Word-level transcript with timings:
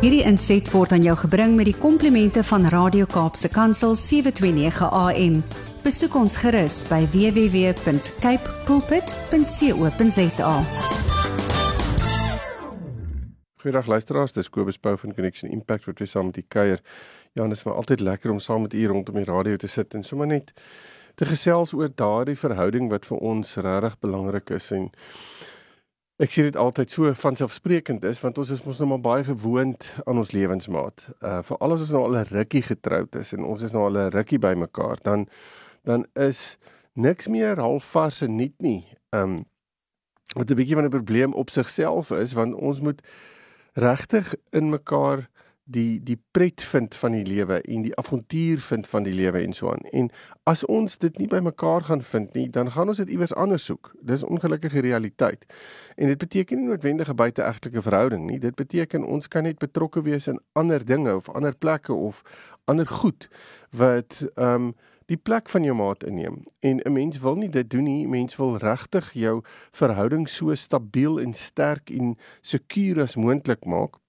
Hierdie 0.00 0.22
inset 0.24 0.64
word 0.72 0.94
aan 0.96 1.02
jou 1.04 1.12
gebring 1.26 1.58
met 1.58 1.66
die 1.68 1.76
komplimente 1.76 2.40
van 2.48 2.62
Radio 2.72 3.04
Kaapse 3.04 3.50
Kansel 3.52 3.92
729 3.92 4.86
AM. 4.96 5.34
Besoek 5.84 6.16
ons 6.16 6.38
gerus 6.40 6.78
by 6.88 7.02
www.cape 7.12 8.54
pulpit.co.za. 8.64 10.54
Goeiedag 13.60 13.92
luisteraars, 13.92 14.32
dis 14.32 14.48
Kobus 14.48 14.80
Pau 14.80 14.96
van 14.96 15.12
Connection 15.12 15.52
Impact 15.52 15.84
wat 15.84 16.00
weer 16.00 16.08
saam 16.08 16.32
met 16.32 16.40
u 16.40 16.46
kuier. 16.48 16.80
Ja, 17.36 17.44
dit 17.44 17.58
is 17.60 17.64
maar 17.68 17.76
altyd 17.76 18.00
lekker 18.00 18.32
om 18.32 18.40
saam 18.40 18.64
met 18.64 18.72
u 18.72 18.86
rondom 18.88 19.20
die 19.20 19.28
radio 19.28 19.60
te 19.60 19.68
sit 19.68 19.92
en 19.94 20.04
sommer 20.04 20.32
net 20.32 20.56
te 21.14 21.28
gesels 21.28 21.76
oor 21.76 21.92
daardie 21.92 22.40
verhouding 22.40 22.88
wat 22.88 23.04
vir 23.04 23.20
ons 23.20 23.52
regtig 23.60 24.00
belangrik 24.00 24.48
is 24.56 24.72
en 24.72 24.88
ek 26.20 26.32
sê 26.32 26.42
dit 26.44 26.56
altyd 26.60 26.92
so 26.92 27.10
van 27.22 27.36
selfsprekend 27.38 28.04
is 28.04 28.18
want 28.20 28.38
ons 28.40 28.50
is 28.52 28.64
mos 28.66 28.80
nou 28.80 28.90
maar 28.90 29.04
baie 29.04 29.24
gewoond 29.24 29.86
aan 30.04 30.20
ons 30.20 30.32
lewensmaat. 30.36 31.06
Uh 31.24 31.38
veral 31.48 31.76
as 31.76 31.84
ons 31.86 31.94
nou 31.96 32.02
al 32.04 32.18
'n 32.20 32.28
rukkie 32.28 32.62
getroud 32.62 33.16
is 33.16 33.32
en 33.32 33.44
ons 33.44 33.62
is 33.62 33.72
nou 33.72 33.86
al 33.88 33.96
'n 33.96 34.12
rukkie 34.12 34.38
bymekaar, 34.38 35.00
dan 35.02 35.28
dan 35.84 36.04
is 36.14 36.58
niks 36.92 37.28
meer 37.28 37.56
halfvars 37.56 38.20
en 38.22 38.36
nuut 38.36 38.58
nie. 38.60 38.84
Um 39.12 39.46
wat 40.36 40.50
'n 40.50 40.56
bietjie 40.60 40.76
van 40.76 40.84
'n 40.84 40.96
probleem 40.98 41.32
op 41.32 41.50
sigself 41.50 42.10
is 42.10 42.32
want 42.32 42.54
ons 42.54 42.80
moet 42.80 43.00
regtig 43.74 44.34
in 44.52 44.68
mekaar 44.68 45.28
die 45.70 46.00
die 46.02 46.18
pret 46.34 46.62
vind 46.62 46.94
van 46.94 47.14
die 47.14 47.24
lewe 47.26 47.60
en 47.60 47.84
die 47.86 47.94
avontuur 47.98 48.60
vind 48.60 48.88
van 48.90 49.06
die 49.06 49.14
lewe 49.14 49.42
en 49.42 49.52
so 49.56 49.70
aan. 49.70 49.86
En 49.92 50.10
as 50.50 50.64
ons 50.66 50.98
dit 50.98 51.18
nie 51.18 51.28
by 51.30 51.40
mekaar 51.44 51.86
gaan 51.88 52.02
vind 52.02 52.34
nie, 52.34 52.48
dan 52.50 52.70
gaan 52.74 52.90
ons 52.90 53.00
dit 53.02 53.12
iewers 53.14 53.34
anders 53.34 53.64
soek. 53.64 53.92
Dis 54.02 54.22
'n 54.22 54.32
ongelukkige 54.34 54.80
realiteit. 54.80 55.46
En 55.96 56.06
dit 56.06 56.18
beteken 56.18 56.58
nie 56.58 56.66
noodwendig 56.66 57.08
'n 57.08 57.16
buiteegtelike 57.16 57.82
verhouding 57.82 58.26
nie. 58.26 58.38
Dit 58.38 58.54
beteken 58.54 59.04
ons 59.04 59.28
kan 59.28 59.42
net 59.42 59.58
betrokke 59.58 60.02
wees 60.02 60.26
in 60.26 60.40
ander 60.52 60.84
dinge 60.84 61.14
of 61.14 61.28
ander 61.28 61.56
plekke 61.56 61.92
of 61.92 62.22
ander 62.64 62.86
goed 62.86 63.28
wat 63.70 64.26
ehm 64.34 64.54
um, 64.54 64.74
die 65.10 65.18
plek 65.18 65.48
van 65.50 65.64
jou 65.66 65.74
maat 65.74 66.04
inneem. 66.06 66.44
En 66.60 66.78
'n 66.84 66.92
mens 66.92 67.18
wil 67.18 67.34
nie 67.34 67.48
dit 67.48 67.70
doen 67.70 67.82
nie. 67.82 68.08
Mens 68.08 68.36
wil 68.36 68.56
regtig 68.56 69.12
jou 69.12 69.42
verhouding 69.70 70.28
so 70.28 70.54
stabiel 70.54 71.20
en 71.20 71.34
sterk 71.34 71.90
en 71.90 72.18
sekuur 72.40 73.00
as 73.00 73.16
moontlik 73.16 73.64
maak. 73.64 73.99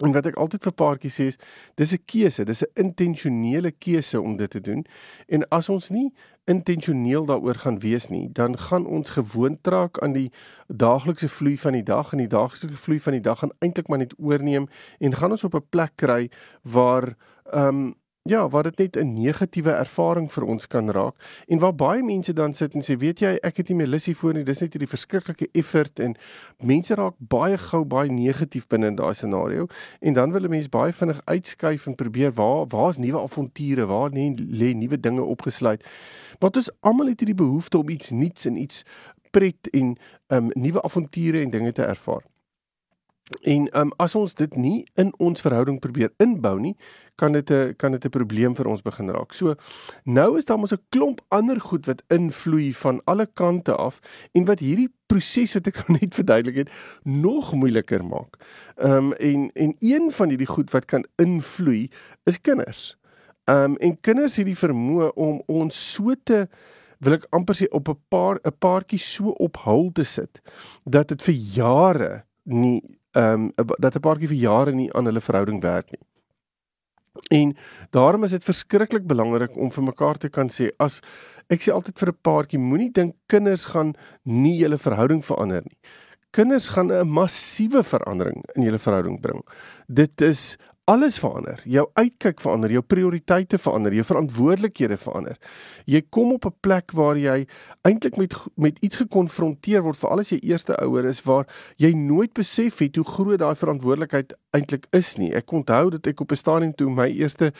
En 0.00 0.12
wat 0.12 0.26
ek 0.26 0.38
altyd 0.40 0.64
vir 0.64 0.72
paartjies 0.72 1.16
sê 1.18 1.26
is, 1.28 1.38
dis 1.76 1.92
'n 1.92 2.04
keuse, 2.06 2.44
dis 2.44 2.62
'n 2.62 2.72
intentionele 2.74 3.70
keuse 3.70 4.20
om 4.20 4.36
dit 4.36 4.50
te 4.50 4.60
doen. 4.60 4.86
En 5.28 5.48
as 5.48 5.68
ons 5.68 5.90
nie 5.90 6.12
intentioneel 6.44 7.26
daaroor 7.26 7.54
gaan 7.54 7.78
wees 7.78 8.08
nie, 8.08 8.28
dan 8.32 8.58
gaan 8.58 8.86
ons 8.86 9.10
gewoond 9.10 9.66
raak 9.66 9.98
aan 9.98 10.12
die 10.12 10.32
daaglikse 10.66 11.28
vloei 11.28 11.58
van 11.58 11.72
die 11.72 11.82
dag 11.82 12.12
en 12.12 12.18
die 12.18 12.28
daaglikse 12.28 12.76
vloei 12.76 13.00
van 13.00 13.12
die 13.12 13.20
dag 13.20 13.38
gaan 13.38 13.52
eintlik 13.58 13.88
maar 13.88 13.98
net 13.98 14.14
oorneem 14.18 14.68
en 14.98 15.14
gaan 15.14 15.30
ons 15.30 15.44
op 15.44 15.54
'n 15.54 15.68
plek 15.70 15.92
kry 15.96 16.30
waar 16.62 17.16
ehm 17.52 17.68
um, 17.68 17.94
Ja, 18.22 18.48
wat 18.48 18.64
dit 18.64 18.76
net 18.78 18.96
'n 18.96 19.12
negatiewe 19.12 19.70
ervaring 19.70 20.32
vir 20.32 20.44
ons 20.44 20.66
kan 20.66 20.90
raak 20.90 21.42
en 21.46 21.58
waar 21.58 21.74
baie 21.74 22.02
mense 22.02 22.32
dan 22.32 22.54
sit 22.54 22.74
en 22.74 22.82
sê, 22.82 22.96
weet 22.96 23.18
jy, 23.18 23.38
ek 23.42 23.56
het 23.56 23.68
nie 23.68 23.76
meer 23.76 23.86
lusie 23.86 24.16
voor 24.16 24.32
nie, 24.32 24.44
dis 24.44 24.60
net 24.60 24.72
hierdie 24.72 24.88
verskriklike 24.88 25.48
effort 25.52 25.98
en 25.98 26.16
mense 26.58 26.94
raak 26.94 27.14
baie 27.18 27.56
gou 27.58 27.84
baie 27.84 28.10
negatief 28.10 28.66
binne 28.66 28.86
in 28.86 28.94
daai 28.94 29.14
scenario 29.14 29.66
en 30.00 30.12
dan 30.12 30.32
wil 30.32 30.42
'n 30.42 30.50
mens 30.50 30.68
baie 30.68 30.92
vinnig 30.92 31.20
uitskuif 31.24 31.86
en 31.86 31.94
probeer 31.94 32.32
waar 32.32 32.66
waar's 32.66 32.98
nuwe 32.98 33.20
avonture, 33.20 33.86
waar 33.86 34.10
lê 34.10 34.34
lê 34.36 34.74
nuwe 34.74 35.00
dinge 35.00 35.22
opgesluit. 35.22 35.84
Want 36.38 36.56
ons 36.56 36.70
almal 36.80 37.06
het 37.06 37.20
hierdie 37.20 37.44
behoefte 37.44 37.78
om 37.78 37.88
iets 37.88 38.10
nuuts 38.10 38.44
en 38.44 38.56
iets 38.56 38.84
pret 39.30 39.70
en 39.70 39.96
um 40.28 40.50
nuwe 40.54 40.82
avonture 40.82 41.40
en 41.40 41.50
dinge 41.50 41.72
te 41.72 41.82
ervaar. 41.82 42.22
En 43.42 43.68
um 43.80 43.92
as 43.96 44.14
ons 44.14 44.34
dit 44.34 44.56
nie 44.56 44.86
in 44.98 45.12
ons 45.22 45.40
verhouding 45.40 45.78
probeer 45.80 46.10
inbou 46.18 46.56
nie, 46.60 46.76
kan 47.20 47.32
dit 47.36 47.50
'n 47.50 47.74
kan 47.76 47.92
dit 47.92 48.04
'n 48.04 48.16
probleem 48.18 48.54
vir 48.56 48.66
ons 48.66 48.82
begin 48.82 49.10
raak. 49.10 49.32
So 49.32 49.54
nou 50.04 50.38
is 50.38 50.44
daar 50.44 50.58
mos 50.58 50.72
'n 50.72 50.86
klomp 50.88 51.20
ander 51.28 51.60
goed 51.60 51.86
wat 51.86 52.02
invloei 52.08 52.74
van 52.74 53.00
alle 53.04 53.26
kante 53.34 53.74
af 53.74 54.00
en 54.32 54.44
wat 54.44 54.58
hierdie 54.58 54.92
proses 55.06 55.54
wat 55.54 55.66
ek 55.66 55.76
nou 55.88 55.98
net 56.00 56.14
verduidelik 56.14 56.56
het 56.56 56.70
nog 57.04 57.54
moeiliker 57.54 58.04
maak. 58.04 58.36
Um 58.76 59.12
en 59.12 59.50
en 59.54 59.76
een 59.78 60.10
van 60.10 60.28
hierdie 60.28 60.52
goed 60.56 60.70
wat 60.70 60.84
kan 60.84 61.04
invloei 61.16 61.90
is 62.24 62.40
kinders. 62.40 62.96
Um 63.44 63.76
en 63.76 64.00
kinders 64.00 64.36
het 64.36 64.46
die 64.46 64.62
vermoë 64.66 65.12
om 65.14 65.42
ons 65.46 65.92
so 65.92 66.14
te 66.22 66.48
wil 67.00 67.16
ek 67.16 67.26
amper 67.30 67.56
sê 67.56 67.66
op 67.70 67.88
'n 67.88 67.98
paar 68.08 68.40
'n 68.44 68.56
paartjie 68.58 68.98
so 68.98 69.28
op 69.28 69.56
hul 69.64 69.90
te 69.92 70.04
sit 70.04 70.40
dat 70.84 71.08
dit 71.08 71.22
vir 71.22 71.34
jare 71.34 72.24
nie 72.44 72.82
ehm 73.12 73.50
um, 73.56 73.76
dat 73.78 73.94
'n 73.96 74.00
paartjie 74.00 74.28
vir 74.28 74.36
jare 74.36 74.72
nie 74.72 74.92
aan 74.92 75.04
hulle 75.04 75.20
verhouding 75.20 75.62
werk 75.62 75.90
nie. 75.90 76.09
En 77.30 77.56
daarom 77.90 78.24
is 78.24 78.30
dit 78.30 78.44
verskriklik 78.44 79.06
belangrik 79.06 79.56
om 79.56 79.70
vir 79.70 79.84
mekaar 79.84 80.18
te 80.18 80.28
kan 80.28 80.48
sê 80.48 80.70
as 80.78 81.00
ek 81.50 81.60
sê 81.60 81.72
altyd 81.74 81.98
vir 81.98 82.08
'n 82.08 82.18
paartjie 82.22 82.58
moenie 82.58 82.92
dink 82.92 83.14
kinders 83.26 83.64
gaan 83.64 83.94
nie 84.24 84.56
julle 84.58 84.78
verhouding 84.78 85.24
verander 85.24 85.62
nie. 85.62 85.78
Kinders 86.32 86.68
gaan 86.68 86.92
'n 86.92 87.08
massiewe 87.08 87.82
verandering 87.82 88.44
in 88.54 88.62
julle 88.62 88.78
verhouding 88.78 89.20
bring. 89.20 89.42
Dit 89.88 90.20
is 90.20 90.56
alles 90.84 91.18
verander. 91.18 91.60
Jou 91.64 91.84
uitkyk 91.94 92.40
verander, 92.40 92.72
jou 92.74 92.82
prioriteite 92.82 93.58
verander, 93.58 93.94
jou 93.94 94.04
verantwoordelikhede 94.04 94.96
verander. 95.00 95.36
Jy 95.86 96.02
kom 96.10 96.32
op 96.32 96.46
'n 96.46 96.54
plek 96.60 96.92
waar 96.92 97.16
jy 97.16 97.46
eintlik 97.82 98.16
met 98.16 98.34
met 98.56 98.78
iets 98.80 98.96
gekonfronteer 98.96 99.82
word, 99.82 99.96
veral 99.96 100.18
as 100.18 100.30
jy 100.30 100.38
eerste 100.42 100.76
ouer 100.82 101.04
is 101.04 101.22
waar 101.22 101.46
jy 101.76 101.92
nooit 101.92 102.32
besef 102.32 102.78
het 102.78 102.96
hoe 102.96 103.04
groot 103.04 103.38
daai 103.38 103.54
verantwoordelikheid 103.54 104.34
eintlik 104.50 104.86
is 104.90 105.16
nie. 105.16 105.34
Ek 105.34 105.52
onthou 105.52 105.90
dat 105.90 106.06
ek 106.06 106.20
op 106.20 106.32
'n 106.32 106.36
stadium 106.36 106.74
toe 106.74 106.90
my 106.90 107.08
eerste 107.08 107.52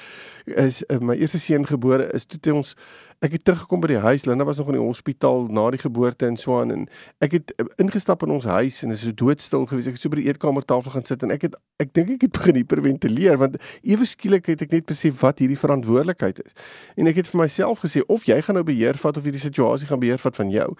is 0.47 0.82
eh, 0.86 0.98
my 0.98 1.14
eerste 1.14 1.38
seun 1.38 1.66
gebore 1.66 2.12
is, 2.12 2.26
toe 2.26 2.38
het 2.42 2.53
ons 2.53 2.76
ek 3.20 3.34
het 3.36 3.42
teruggekom 3.44 3.82
by 3.82 3.91
die 3.92 4.00
huis. 4.00 4.25
Linda 4.25 4.44
was 4.48 4.56
nog 4.56 4.70
in 4.72 4.78
die 4.78 4.82
hospitaal 4.82 5.44
na 5.53 5.66
die 5.75 5.81
geboorte 5.81 6.26
en 6.26 6.38
so 6.41 6.56
aan 6.60 6.72
en 6.72 6.86
ek 7.20 7.34
het 7.36 7.53
eh, 7.60 7.66
ingestap 7.82 8.25
in 8.25 8.32
ons 8.32 8.47
huis 8.48 8.81
en 8.82 8.92
dit 8.92 8.98
is 8.98 9.04
so 9.04 9.16
doodstil 9.22 9.66
gewees. 9.69 9.91
Ek 9.91 9.98
het 9.98 10.04
so 10.04 10.12
by 10.12 10.22
die 10.22 10.28
eetkamertafel 10.31 10.94
gaan 10.94 11.04
sit 11.04 11.25
en 11.26 11.34
ek 11.34 11.44
het 11.48 11.59
ek 11.84 11.92
dink 11.97 12.14
ek 12.16 12.25
het 12.25 12.34
begin 12.38 12.60
hiperventileer 12.62 13.36
want 13.41 13.59
ewe 13.84 14.09
skielik 14.09 14.48
het 14.48 14.64
ek 14.64 14.72
net 14.72 14.88
besef 14.88 15.20
wat 15.20 15.42
hierdie 15.44 15.60
verantwoordelikheid 15.60 16.41
is. 16.47 16.56
En 16.97 17.10
ek 17.12 17.20
het 17.20 17.32
vir 17.32 17.42
myself 17.44 17.84
gesê 17.84 18.04
of 18.09 18.25
jy 18.28 18.41
gaan 18.47 18.56
nou 18.56 18.64
beheer 18.64 18.97
vat 19.00 19.20
of 19.20 19.28
hierdie 19.28 19.44
situasie 19.44 19.91
gaan 19.91 20.00
beheer 20.00 20.20
vat 20.22 20.41
van 20.41 20.54
jou. 20.54 20.70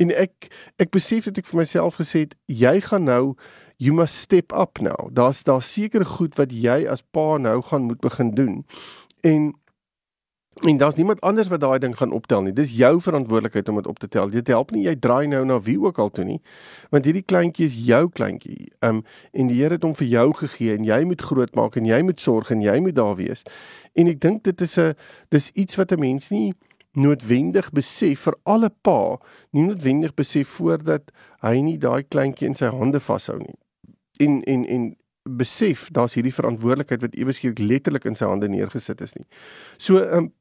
En 0.00 0.16
ek 0.16 0.48
ek 0.80 0.96
besef 0.96 1.28
dat 1.28 1.44
ek 1.44 1.50
vir 1.50 1.60
myself 1.60 2.00
gesê 2.00 2.24
het 2.24 2.36
jy 2.48 2.78
gaan 2.88 3.04
nou 3.04 3.34
you 3.82 3.92
must 3.92 4.16
step 4.16 4.52
up 4.56 4.80
now. 4.80 5.10
Daar's 5.12 5.42
daar 5.44 5.62
sekere 5.62 6.06
goed 6.08 6.38
wat 6.40 6.52
jy 6.54 6.84
as 6.88 7.02
pa 7.02 7.36
nou 7.36 7.60
gaan 7.68 7.90
moet 7.90 8.00
begin 8.00 8.32
doen. 8.38 8.62
En 9.20 9.52
En 10.60 10.76
daar's 10.76 10.94
niemand 10.94 11.20
anders 11.20 11.48
wat 11.48 11.60
daai 11.60 11.78
ding 11.78 11.96
gaan 11.96 12.12
optel 12.12 12.42
nie. 12.42 12.52
Dis 12.52 12.72
jou 12.76 13.00
verantwoordelikheid 13.00 13.68
om 13.68 13.74
dit 13.74 13.86
op 13.86 13.98
te 13.98 14.08
tel. 14.08 14.28
Dit 14.30 14.46
help 14.46 14.70
nie 14.70 14.84
jy 14.84 14.94
draai 14.98 15.26
nou 15.26 15.44
na 15.44 15.60
wie 15.60 15.80
ook 15.80 15.98
al 15.98 16.10
toe 16.10 16.24
nie. 16.24 16.40
Want 16.90 17.04
hierdie 17.08 17.24
kleintjie 17.24 17.66
is 17.66 17.76
jou 17.86 18.08
kleintjie. 18.08 18.68
Um 18.84 19.00
en 19.32 19.48
die 19.48 19.56
Here 19.62 19.74
het 19.74 19.82
hom 19.82 19.94
vir 19.98 20.06
jou 20.06 20.26
gegee 20.42 20.76
en 20.76 20.84
jy 20.84 21.00
moet 21.08 21.22
grootmaak 21.22 21.76
en 21.80 21.88
jy 21.88 22.02
moet 22.02 22.20
sorg 22.20 22.50
en 22.50 22.62
jy 22.62 22.78
moet 22.84 22.94
daar 22.94 23.16
wees. 23.16 23.42
En 23.98 24.06
ek 24.12 24.20
dink 24.20 24.44
dit 24.44 24.60
is 24.60 24.78
'n 24.78 24.94
dis 25.30 25.50
iets 25.54 25.76
wat 25.76 25.92
'n 25.92 26.00
mens 26.00 26.30
nie 26.30 26.52
noodwendig 26.92 27.70
besef 27.72 28.20
vir 28.20 28.36
alle 28.44 28.70
pa, 28.82 29.18
nie 29.52 29.62
noodwendig 29.62 30.14
besef 30.14 30.48
voordat 30.48 31.10
hy 31.40 31.60
nie 31.60 31.78
daai 31.78 32.02
kleintjie 32.02 32.46
in 32.46 32.54
sy 32.54 32.66
hande 32.66 33.00
vashou 33.00 33.38
nie. 33.38 33.56
En 34.20 34.42
en 34.42 34.64
en 34.64 34.96
besef 35.24 35.88
daar's 35.90 36.14
hierdie 36.14 36.34
verantwoordelikheid 36.34 37.00
wat 37.00 37.14
eweslik 37.14 37.58
letterlik 37.58 38.04
in 38.04 38.14
sy 38.14 38.26
hande 38.26 38.48
neergesit 38.48 39.00
is 39.00 39.14
nie. 39.14 39.26
So 39.78 39.98
um 39.98 40.32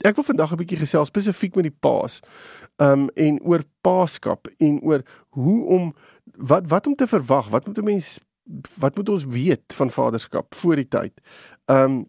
Ek 0.00 0.16
wil 0.16 0.24
vandag 0.24 0.52
'n 0.52 0.56
bietjie 0.56 0.80
gesels 0.80 1.08
spesifiek 1.08 1.54
met 1.54 1.68
die 1.68 1.78
paas. 1.80 2.20
Um 2.76 3.08
en 3.14 3.40
oor 3.42 3.62
paaskap 3.80 4.48
en 4.58 4.80
oor 4.80 5.02
hoe 5.28 5.64
om 5.66 5.94
wat 6.36 6.68
wat 6.68 6.86
om 6.86 6.94
te 6.94 7.06
verwag, 7.06 7.48
wat 7.48 7.66
moet 7.66 7.78
'n 7.78 7.84
mens 7.84 8.18
wat 8.78 8.96
moet 8.96 9.08
ons 9.08 9.24
weet 9.24 9.74
van 9.74 9.90
vaderskap 9.90 10.54
voor 10.54 10.76
die 10.76 10.88
tyd. 10.88 11.12
Um 11.66 12.08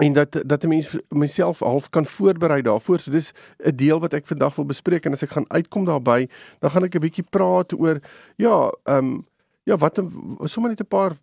en 0.00 0.12
dat 0.12 0.42
dat 0.46 0.64
'n 0.64 0.68
mens 0.68 0.96
myself 1.08 1.58
half 1.58 1.90
kan 1.90 2.06
voorberei 2.06 2.62
daarvoor. 2.62 2.98
So 2.98 3.10
dis 3.10 3.32
'n 3.58 3.76
deel 3.76 4.00
wat 4.00 4.12
ek 4.12 4.26
vandag 4.26 4.54
wil 4.54 4.64
bespreek 4.64 5.04
en 5.04 5.12
as 5.12 5.22
ek 5.22 5.30
gaan 5.30 5.50
uitkom 5.50 5.84
daarby, 5.84 6.28
dan 6.58 6.70
gaan 6.70 6.84
ek 6.84 6.94
'n 6.94 7.00
bietjie 7.00 7.26
praat 7.30 7.72
oor 7.72 8.00
ja, 8.36 8.72
um 8.84 9.26
ja, 9.64 9.76
wat 9.76 10.02
sommer 10.44 10.70
net 10.70 10.80
'n 10.80 10.86
paar 10.86 11.18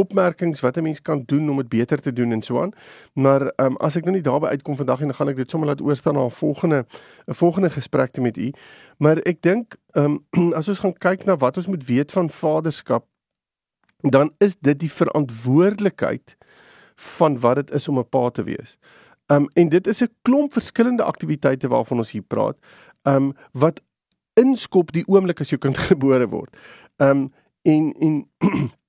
opmerkings 0.00 0.60
wat 0.64 0.76
'n 0.76 0.82
mens 0.82 1.02
kan 1.02 1.22
doen 1.26 1.50
om 1.50 1.56
dit 1.56 1.68
beter 1.68 2.00
te 2.00 2.12
doen 2.12 2.32
en 2.32 2.42
so 2.42 2.62
aan. 2.62 2.72
Maar 3.14 3.42
ehm 3.42 3.66
um, 3.66 3.76
as 3.76 3.96
ek 3.96 4.04
nou 4.04 4.14
nie 4.14 4.22
daarby 4.22 4.46
uitkom 4.46 4.76
vandag 4.76 5.00
en 5.00 5.06
dan 5.06 5.14
gaan 5.14 5.28
ek 5.28 5.36
dit 5.36 5.50
sommer 5.50 5.68
laat 5.68 5.82
oorstaan 5.82 6.14
na 6.14 6.24
'n 6.24 6.30
volgende 6.30 6.86
'n 7.26 7.34
volgende 7.34 7.70
gesprek 7.70 8.18
met 8.20 8.36
u. 8.36 8.52
Maar 8.98 9.16
ek 9.16 9.42
dink 9.42 9.76
ehm 9.92 10.18
um, 10.30 10.52
as 10.58 10.68
ons 10.68 10.78
gaan 10.78 10.98
kyk 10.98 11.24
na 11.24 11.36
wat 11.36 11.56
ons 11.56 11.66
moet 11.66 11.84
weet 11.84 12.12
van 12.12 12.30
vaderskap, 12.30 13.04
dan 14.00 14.32
is 14.38 14.56
dit 14.60 14.78
die 14.78 14.92
verantwoordelikheid 14.92 16.36
van 16.96 17.40
wat 17.40 17.54
dit 17.54 17.70
is 17.70 17.88
om 17.88 17.98
'n 17.98 18.08
pa 18.08 18.30
te 18.30 18.42
wees. 18.42 18.78
Ehm 19.26 19.42
um, 19.42 19.48
en 19.52 19.68
dit 19.68 19.86
is 19.86 20.02
'n 20.02 20.14
klomp 20.22 20.52
verskillende 20.52 21.02
aktiwiteite 21.02 21.68
waarvan 21.68 21.98
ons 21.98 22.10
hier 22.10 22.22
praat. 22.22 22.56
Ehm 23.02 23.16
um, 23.16 23.32
wat 23.52 23.80
inskop 24.32 24.92
die 24.92 25.06
oomblik 25.06 25.40
as 25.40 25.48
jou 25.48 25.60
kind 25.60 25.78
gebore 25.90 26.28
word. 26.28 26.56
Ehm 26.96 27.10
um, 27.10 27.32
en 27.62 27.94
en 27.98 28.30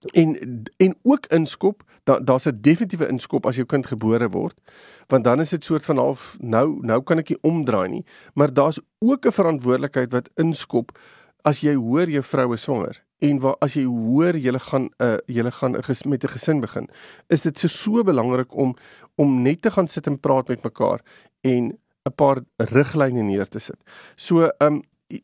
En 0.00 0.62
en 0.76 0.96
ook 1.02 1.26
inskop, 1.26 1.82
daar 2.04 2.24
daar's 2.24 2.46
'n 2.46 2.58
definitiewe 2.60 3.08
inskop 3.08 3.46
as 3.46 3.54
jou 3.56 3.66
kind 3.66 3.86
gebore 3.86 4.28
word, 4.28 4.60
want 5.06 5.24
dan 5.24 5.40
is 5.40 5.50
dit 5.50 5.64
soort 5.64 5.84
van 5.84 5.96
half 5.96 6.36
nou 6.38 6.78
nou 6.86 7.02
kan 7.02 7.18
ek 7.18 7.28
nie 7.28 7.38
omdraai 7.40 7.88
nie, 7.88 8.04
maar 8.34 8.52
daar's 8.52 8.80
ook 8.98 9.26
'n 9.26 9.32
verantwoordelikheid 9.32 10.12
wat 10.12 10.30
inskop 10.34 10.98
as 11.42 11.60
jy 11.60 11.74
hoor 11.74 12.08
jou 12.08 12.22
vrou 12.22 12.52
is 12.52 12.62
swanger 12.62 13.02
en 13.18 13.38
waar 13.38 13.56
as 13.60 13.74
jy 13.74 13.84
hoor 13.84 14.36
jy 14.36 14.58
gaan 14.58 14.84
'n 14.84 15.04
uh, 15.04 15.16
jy 15.26 15.50
gaan 15.50 15.82
ges, 15.82 16.02
met 16.04 16.24
'n 16.24 16.28
gesin 16.28 16.60
begin, 16.60 16.88
is 17.28 17.42
dit 17.42 17.58
so, 17.58 17.68
so 17.68 18.02
belangrik 18.02 18.54
om 18.54 18.76
om 19.14 19.42
net 19.42 19.62
te 19.62 19.70
gaan 19.70 19.88
sit 19.88 20.06
en 20.06 20.20
praat 20.20 20.48
met 20.48 20.62
mekaar 20.62 21.00
en 21.40 21.78
'n 22.04 22.14
paar 22.16 22.40
riglyne 22.56 23.22
neer 23.22 23.48
te 23.48 23.58
sit. 23.58 23.78
So, 24.16 24.50
um 24.58 24.82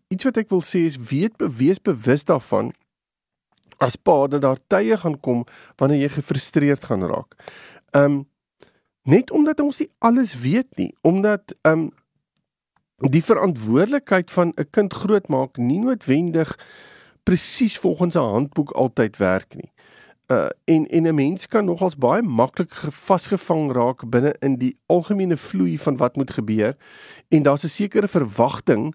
iets 0.09 0.25
wat 0.25 0.37
ek 0.37 0.51
wil 0.51 0.63
sê 0.63 0.85
is 0.85 0.97
weet 0.97 1.37
bewees 1.37 1.79
bewus 1.83 2.25
daarvan 2.25 2.73
as 3.79 3.97
pa 3.97 4.27
dat 4.27 4.43
daar 4.43 4.59
tye 4.67 4.97
gaan 4.97 5.21
kom 5.21 5.45
wanneer 5.77 6.07
jy 6.07 6.09
gefrustreerd 6.09 6.85
gaan 6.85 7.05
raak. 7.05 7.37
Um 7.93 8.27
net 9.03 9.31
omdat 9.31 9.61
ons 9.61 9.79
nie 9.79 9.91
alles 9.99 10.35
weet 10.41 10.77
nie, 10.77 10.95
omdat 11.03 11.55
um 11.63 11.91
die 12.97 13.23
verantwoordelikheid 13.23 14.31
van 14.31 14.53
'n 14.57 14.71
kind 14.71 14.93
grootmaak 14.93 15.57
nie 15.57 15.79
noodwendig 15.79 16.57
presies 17.23 17.79
volgens 17.79 18.17
'n 18.17 18.33
handboek 18.33 18.71
altyd 18.71 19.17
werk 19.17 19.55
nie. 19.55 19.73
Uh 20.27 20.49
en 20.65 20.87
en 20.87 21.07
'n 21.07 21.15
mens 21.15 21.47
kan 21.47 21.65
nogals 21.65 21.97
baie 21.97 22.23
maklik 22.23 22.75
vasgevang 22.91 23.73
raak 23.73 24.11
binne 24.11 24.35
in 24.41 24.57
die 24.57 24.77
algemene 24.87 25.37
vloei 25.37 25.79
van 25.79 25.97
wat 25.97 26.17
moet 26.17 26.31
gebeur 26.31 26.77
en 27.29 27.43
daar's 27.43 27.65
'n 27.65 27.69
sekere 27.69 28.09
verwagting 28.09 28.95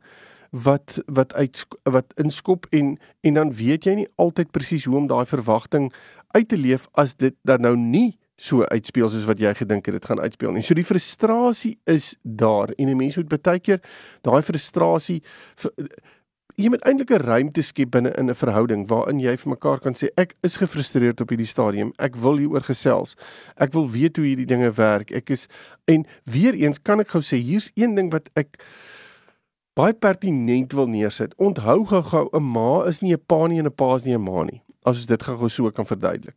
wat 0.51 0.99
wat 1.07 1.33
uit 1.33 1.65
wat 1.83 2.13
inskop 2.19 2.65
en 2.69 2.97
en 3.21 3.33
dan 3.33 3.53
weet 3.55 3.87
jy 3.87 3.95
nie 3.95 4.09
altyd 4.15 4.51
presies 4.51 4.85
hoe 4.85 4.97
om 4.99 5.07
daai 5.07 5.25
verwagting 5.25 5.91
uit 6.35 6.47
te 6.47 6.59
leef 6.59 6.87
as 6.99 7.15
dit 7.15 7.35
dan 7.47 7.63
nou 7.63 7.75
nie 7.79 8.19
so 8.35 8.65
uitspeel 8.65 9.09
soos 9.09 9.27
wat 9.29 9.39
jy 9.39 9.53
gedink 9.55 9.85
het 9.85 9.99
dit 9.99 10.05
gaan 10.05 10.19
uitspeel 10.19 10.51
nie. 10.51 10.63
So 10.65 10.73
die 10.73 10.85
frustrasie 10.85 11.77
is 11.85 12.15
daar 12.23 12.73
en 12.77 12.89
'n 12.89 12.97
mens 12.97 13.17
moet 13.17 13.29
baie 13.43 13.59
keer 13.59 13.79
daai 14.21 14.41
frustrasie 14.41 15.21
jy 16.57 16.69
moet 16.69 16.83
eintlik 16.83 17.11
'n 17.11 17.23
ruimte 17.23 17.61
skep 17.61 17.91
binne 17.91 18.11
in 18.17 18.29
'n 18.29 18.35
verhouding 18.35 18.87
waarin 18.87 19.19
jy 19.19 19.37
vir 19.37 19.49
mekaar 19.49 19.79
kan 19.79 19.93
sê 19.93 20.09
ek 20.17 20.33
is 20.43 20.57
gefrustreerd 20.57 21.21
op 21.21 21.29
hierdie 21.29 21.47
stadium. 21.47 21.93
Ek 21.97 22.15
wil 22.15 22.37
hieroor 22.37 22.63
gesels. 22.63 23.15
Ek 23.57 23.73
wil 23.73 23.89
weet 23.89 24.17
hoe 24.17 24.25
hierdie 24.25 24.45
dinge 24.45 24.71
werk. 24.71 25.11
Ek 25.11 25.29
is 25.29 25.47
en 25.87 26.05
weer 26.25 26.53
eens 26.53 26.81
kan 26.81 26.99
ek 26.99 27.09
gou 27.09 27.21
sê 27.21 27.37
hier's 27.37 27.71
een 27.75 27.95
ding 27.95 28.11
wat 28.11 28.29
ek 28.35 28.57
baie 29.81 29.93
pertinent 29.97 30.73
wil 30.77 30.89
neersit. 30.93 31.33
Onthou 31.41 31.85
gou-gou 31.89 32.29
'n 32.37 32.43
ma 32.55 32.85
is 32.85 33.01
nie 33.01 33.13
'n 33.13 33.25
pa 33.25 33.47
nie 33.47 33.59
en 33.59 33.65
'n 33.65 33.75
pa 33.81 33.95
is 33.95 34.05
nie 34.05 34.13
'n 34.13 34.21
ma 34.21 34.43
nie. 34.43 34.61
As 34.85 34.97
ons 34.97 35.05
dit 35.05 35.23
gou-gou 35.23 35.49
so 35.49 35.71
kan 35.71 35.85
verduidelik. 35.85 36.35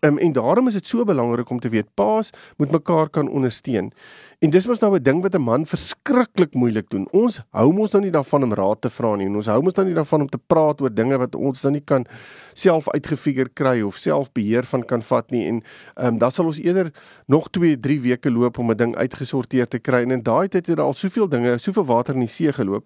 Um, 0.00 0.18
en 0.18 0.32
daarom 0.32 0.66
is 0.66 0.72
dit 0.72 0.86
so 0.86 1.04
belangrik 1.04 1.50
om 1.50 1.60
te 1.60 1.68
weet 1.68 1.94
paas 1.94 2.30
moet 2.56 2.70
mekaar 2.70 3.08
kan 3.08 3.28
ondersteun. 3.28 3.92
En 4.38 4.50
dis 4.50 4.66
mos 4.66 4.78
nou 4.78 4.94
'n 4.94 5.02
ding 5.02 5.22
wat 5.22 5.34
'n 5.34 5.42
man 5.42 5.66
verskriklik 5.66 6.54
moeilik 6.54 6.90
doen. 6.90 7.08
Ons 7.10 7.40
hou 7.50 7.72
mos 7.72 7.90
nou 7.90 8.02
nie 8.02 8.10
daarvan 8.10 8.42
om 8.42 8.54
raad 8.54 8.80
te 8.80 8.90
vra 8.90 9.16
nie. 9.16 9.26
Ons 9.26 9.46
hou 9.46 9.62
mos 9.62 9.74
nou 9.74 9.86
nie 9.86 9.94
daarvan 9.94 10.20
om 10.20 10.28
te 10.28 10.38
praat 10.46 10.80
oor 10.80 10.94
dinge 10.94 11.18
wat 11.18 11.34
ons 11.34 11.62
nou 11.62 11.72
nie 11.72 11.84
kan 11.84 12.06
self 12.52 12.88
uitgefigure 12.88 13.48
kry 13.48 13.82
of 13.82 13.96
self 13.96 14.32
beheer 14.32 14.62
van 14.62 14.84
kan 14.84 15.02
vat 15.02 15.30
nie. 15.30 15.46
En 15.46 15.62
ehm 15.96 16.06
um, 16.06 16.18
dan 16.18 16.30
sal 16.30 16.44
ons 16.44 16.58
eerder 16.58 16.92
nog 17.26 17.50
2, 17.50 17.80
3 17.80 18.00
weke 18.00 18.30
loop 18.30 18.58
om 18.58 18.70
'n 18.70 18.76
ding 18.76 18.96
uitgesorteer 18.96 19.68
te 19.68 19.78
kry. 19.78 20.02
En 20.02 20.10
in 20.10 20.22
daai 20.22 20.48
tyd 20.48 20.66
het 20.66 20.76
daar 20.76 20.86
al 20.86 20.94
soveel 20.94 21.28
dinge, 21.28 21.58
soveel 21.58 21.84
water 21.84 22.14
in 22.14 22.20
die 22.20 22.28
see 22.28 22.52
geloop 22.52 22.84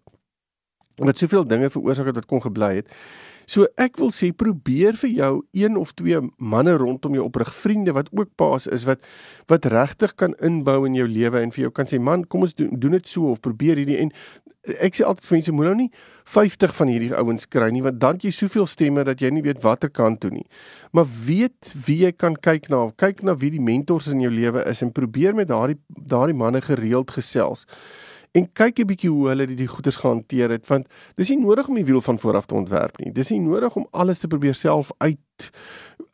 wat 0.97 1.19
soveel 1.19 1.47
dinge 1.47 1.70
veroorsaak 1.70 2.06
het 2.06 2.14
wat 2.14 2.26
kon 2.26 2.43
gebly 2.43 2.75
het. 2.75 2.88
So 3.52 3.66
ek 3.76 3.99
wil 4.00 4.08
sê 4.16 4.31
probeer 4.32 4.96
vir 4.96 5.10
jou 5.12 5.32
een 5.52 5.76
of 5.76 5.93
twee 5.99 6.20
manne 6.38 6.72
rondom 6.81 7.19
jou 7.19 7.26
oprig 7.26 7.50
vriende 7.52 7.93
wat 7.93 8.08
ook 8.16 8.31
paas 8.40 8.64
is 8.66 8.87
wat 8.88 9.02
wat 9.52 9.69
regtig 9.69 10.14
kan 10.16 10.32
inbou 10.40 10.87
in 10.88 10.96
jou 10.96 11.08
lewe 11.08 11.43
en 11.43 11.52
vir 11.52 11.66
jou 11.66 11.72
kan 11.76 11.90
sê 11.90 12.00
man 12.00 12.25
kom 12.25 12.46
ons 12.46 12.54
doen 12.56 12.70
doen 12.72 12.96
dit 12.96 13.10
so 13.12 13.34
of 13.34 13.43
probeer 13.44 13.82
hierdie 13.82 13.99
en 14.00 14.14
ek 14.87 14.94
sê 14.96 15.04
altyd 15.04 15.26
vir 15.26 15.37
mense 15.37 15.54
moet 15.58 15.69
nou 15.69 15.75
nie 15.82 15.88
50 16.32 16.75
van 16.78 16.93
hierdie 16.93 17.10
ouens 17.19 17.49
kry 17.50 17.69
nie 17.75 17.82
want 17.84 17.99
dan 18.00 18.22
jy 18.22 18.32
soveel 18.32 18.69
stemme 18.70 19.04
dat 19.04 19.20
jy 19.20 19.32
nie 19.34 19.43
weet 19.44 19.60
watter 19.64 19.90
kant 19.90 20.22
toe 20.22 20.31
nie. 20.31 20.46
Maar 20.94 21.08
weet 21.26 21.75
wie 21.87 21.99
jy 22.06 22.12
kan 22.14 22.38
kyk 22.38 22.70
na, 22.72 22.87
kyk 22.96 23.25
na 23.26 23.34
wie 23.37 23.50
die 23.52 23.60
mentors 23.60 24.08
in 24.12 24.22
jou 24.22 24.31
lewe 24.32 24.62
is 24.70 24.81
en 24.87 24.94
probeer 24.94 25.34
met 25.37 25.50
daardie 25.50 25.81
daardie 25.90 26.38
manne 26.38 26.62
gereeld 26.64 27.12
gesels 27.19 27.66
en 28.32 28.49
kyk 28.52 28.79
'n 28.81 28.87
bietjie 28.87 29.11
hoe 29.11 29.29
hulle 29.29 29.46
die, 29.46 29.56
die 29.56 29.69
goeders 29.69 29.96
gehanteer 29.96 30.50
het 30.50 30.67
want 30.69 30.87
dis 31.17 31.29
nie 31.29 31.40
nodig 31.40 31.69
om 31.69 31.75
die 31.75 31.84
wiel 31.84 32.00
van 32.00 32.19
voor 32.19 32.37
af 32.37 32.46
te 32.46 32.55
ontwerp 32.55 32.99
nie. 32.99 33.12
Dis 33.12 33.31
nie 33.31 33.40
nodig 33.40 33.76
om 33.76 33.87
alles 33.90 34.19
te 34.19 34.26
probeer 34.26 34.55
self 34.55 34.93
uit 34.99 35.50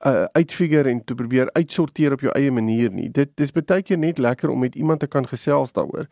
uh, 0.07 0.25
uitfigure 0.33 0.91
en 0.91 1.05
te 1.05 1.15
probeer 1.15 1.51
uitsorteer 1.53 2.13
op 2.13 2.21
jou 2.21 2.33
eie 2.35 2.51
manier 2.51 2.91
nie. 2.91 3.09
Dit 3.11 3.37
dis 3.37 3.53
baie 3.53 3.83
keer 3.83 3.99
net 3.99 4.19
lekker 4.19 4.51
om 4.51 4.59
met 4.59 4.75
iemand 4.75 5.01
te 5.01 5.07
kan 5.07 5.27
gesels 5.27 5.73
daaroor. 5.73 6.07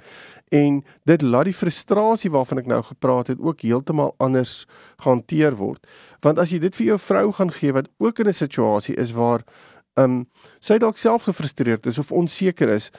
En 0.50 0.82
dit 1.04 1.22
laat 1.22 1.50
die 1.50 1.54
frustrasie 1.54 2.30
waarvan 2.30 2.58
ek 2.58 2.66
nou 2.66 2.82
gepraat 2.82 3.26
het 3.26 3.40
ook 3.40 3.62
heeltemal 3.66 4.14
anders 4.18 4.66
gehanteer 5.02 5.56
word. 5.56 5.86
Want 6.20 6.38
as 6.38 6.50
jy 6.50 6.58
dit 6.58 6.76
vir 6.76 6.86
jou 6.86 6.98
vrou 6.98 7.32
gaan 7.32 7.52
gee 7.52 7.72
wat 7.72 7.90
ook 7.98 8.18
in 8.18 8.28
'n 8.28 8.32
situasie 8.32 8.96
is 8.96 9.12
waar 9.12 9.44
um 9.96 10.26
sy 10.60 10.76
dalk 10.78 10.98
self 11.00 11.24
gefrustreerd 11.28 11.86
is 11.86 11.98
of 11.98 12.12
onseker 12.12 12.68
is 12.74 12.90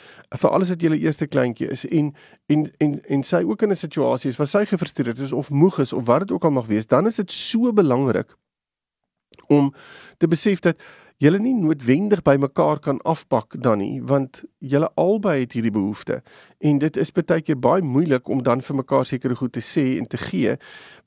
vir 0.42 0.50
alles 0.50 0.72
wat 0.74 0.82
julle 0.82 0.98
eerste 0.98 1.28
kleintjie 1.30 1.70
is 1.74 1.86
en 1.86 2.14
en 2.50 2.66
en 2.84 3.00
en 3.06 3.24
sy 3.24 3.44
ook 3.46 3.62
in 3.62 3.72
'n 3.72 3.76
situasie 3.76 4.30
is 4.30 4.38
waar 4.38 4.48
sy 4.48 4.66
gefrustreerd 4.66 5.20
is 5.20 5.32
of 5.32 5.50
moeg 5.50 5.80
is 5.80 5.94
of 5.94 6.06
wat 6.06 6.20
dit 6.20 6.32
ook 6.32 6.44
al 6.44 6.52
mag 6.52 6.68
wees, 6.68 6.88
dan 6.88 7.08
is 7.08 7.16
dit 7.16 7.32
so 7.32 7.74
belangrik 7.74 8.36
om 9.48 9.74
te 10.18 10.28
besef 10.28 10.60
dat 10.60 10.82
julle 11.18 11.40
nie 11.42 11.56
noodwendig 11.58 12.22
by 12.22 12.36
mekaar 12.38 12.80
kan 12.80 13.00
afpak 13.02 13.56
dan 13.62 13.80
nie 13.82 14.02
want 14.02 14.44
julle 14.62 14.90
albei 15.02 15.40
het 15.40 15.56
hierdie 15.58 15.74
behoefte 15.74 16.22
en 16.60 16.78
dit 16.78 16.98
is 16.98 17.12
baie 17.12 17.42
keer 17.42 17.58
baie 17.58 17.82
moeilik 17.82 18.30
om 18.30 18.44
dan 18.46 18.62
vir 18.62 18.76
mekaar 18.76 19.06
sekere 19.06 19.36
goed 19.36 19.54
te 19.58 19.64
sê 19.66 19.98
en 19.98 20.06
te 20.06 20.18
gee 20.18 20.58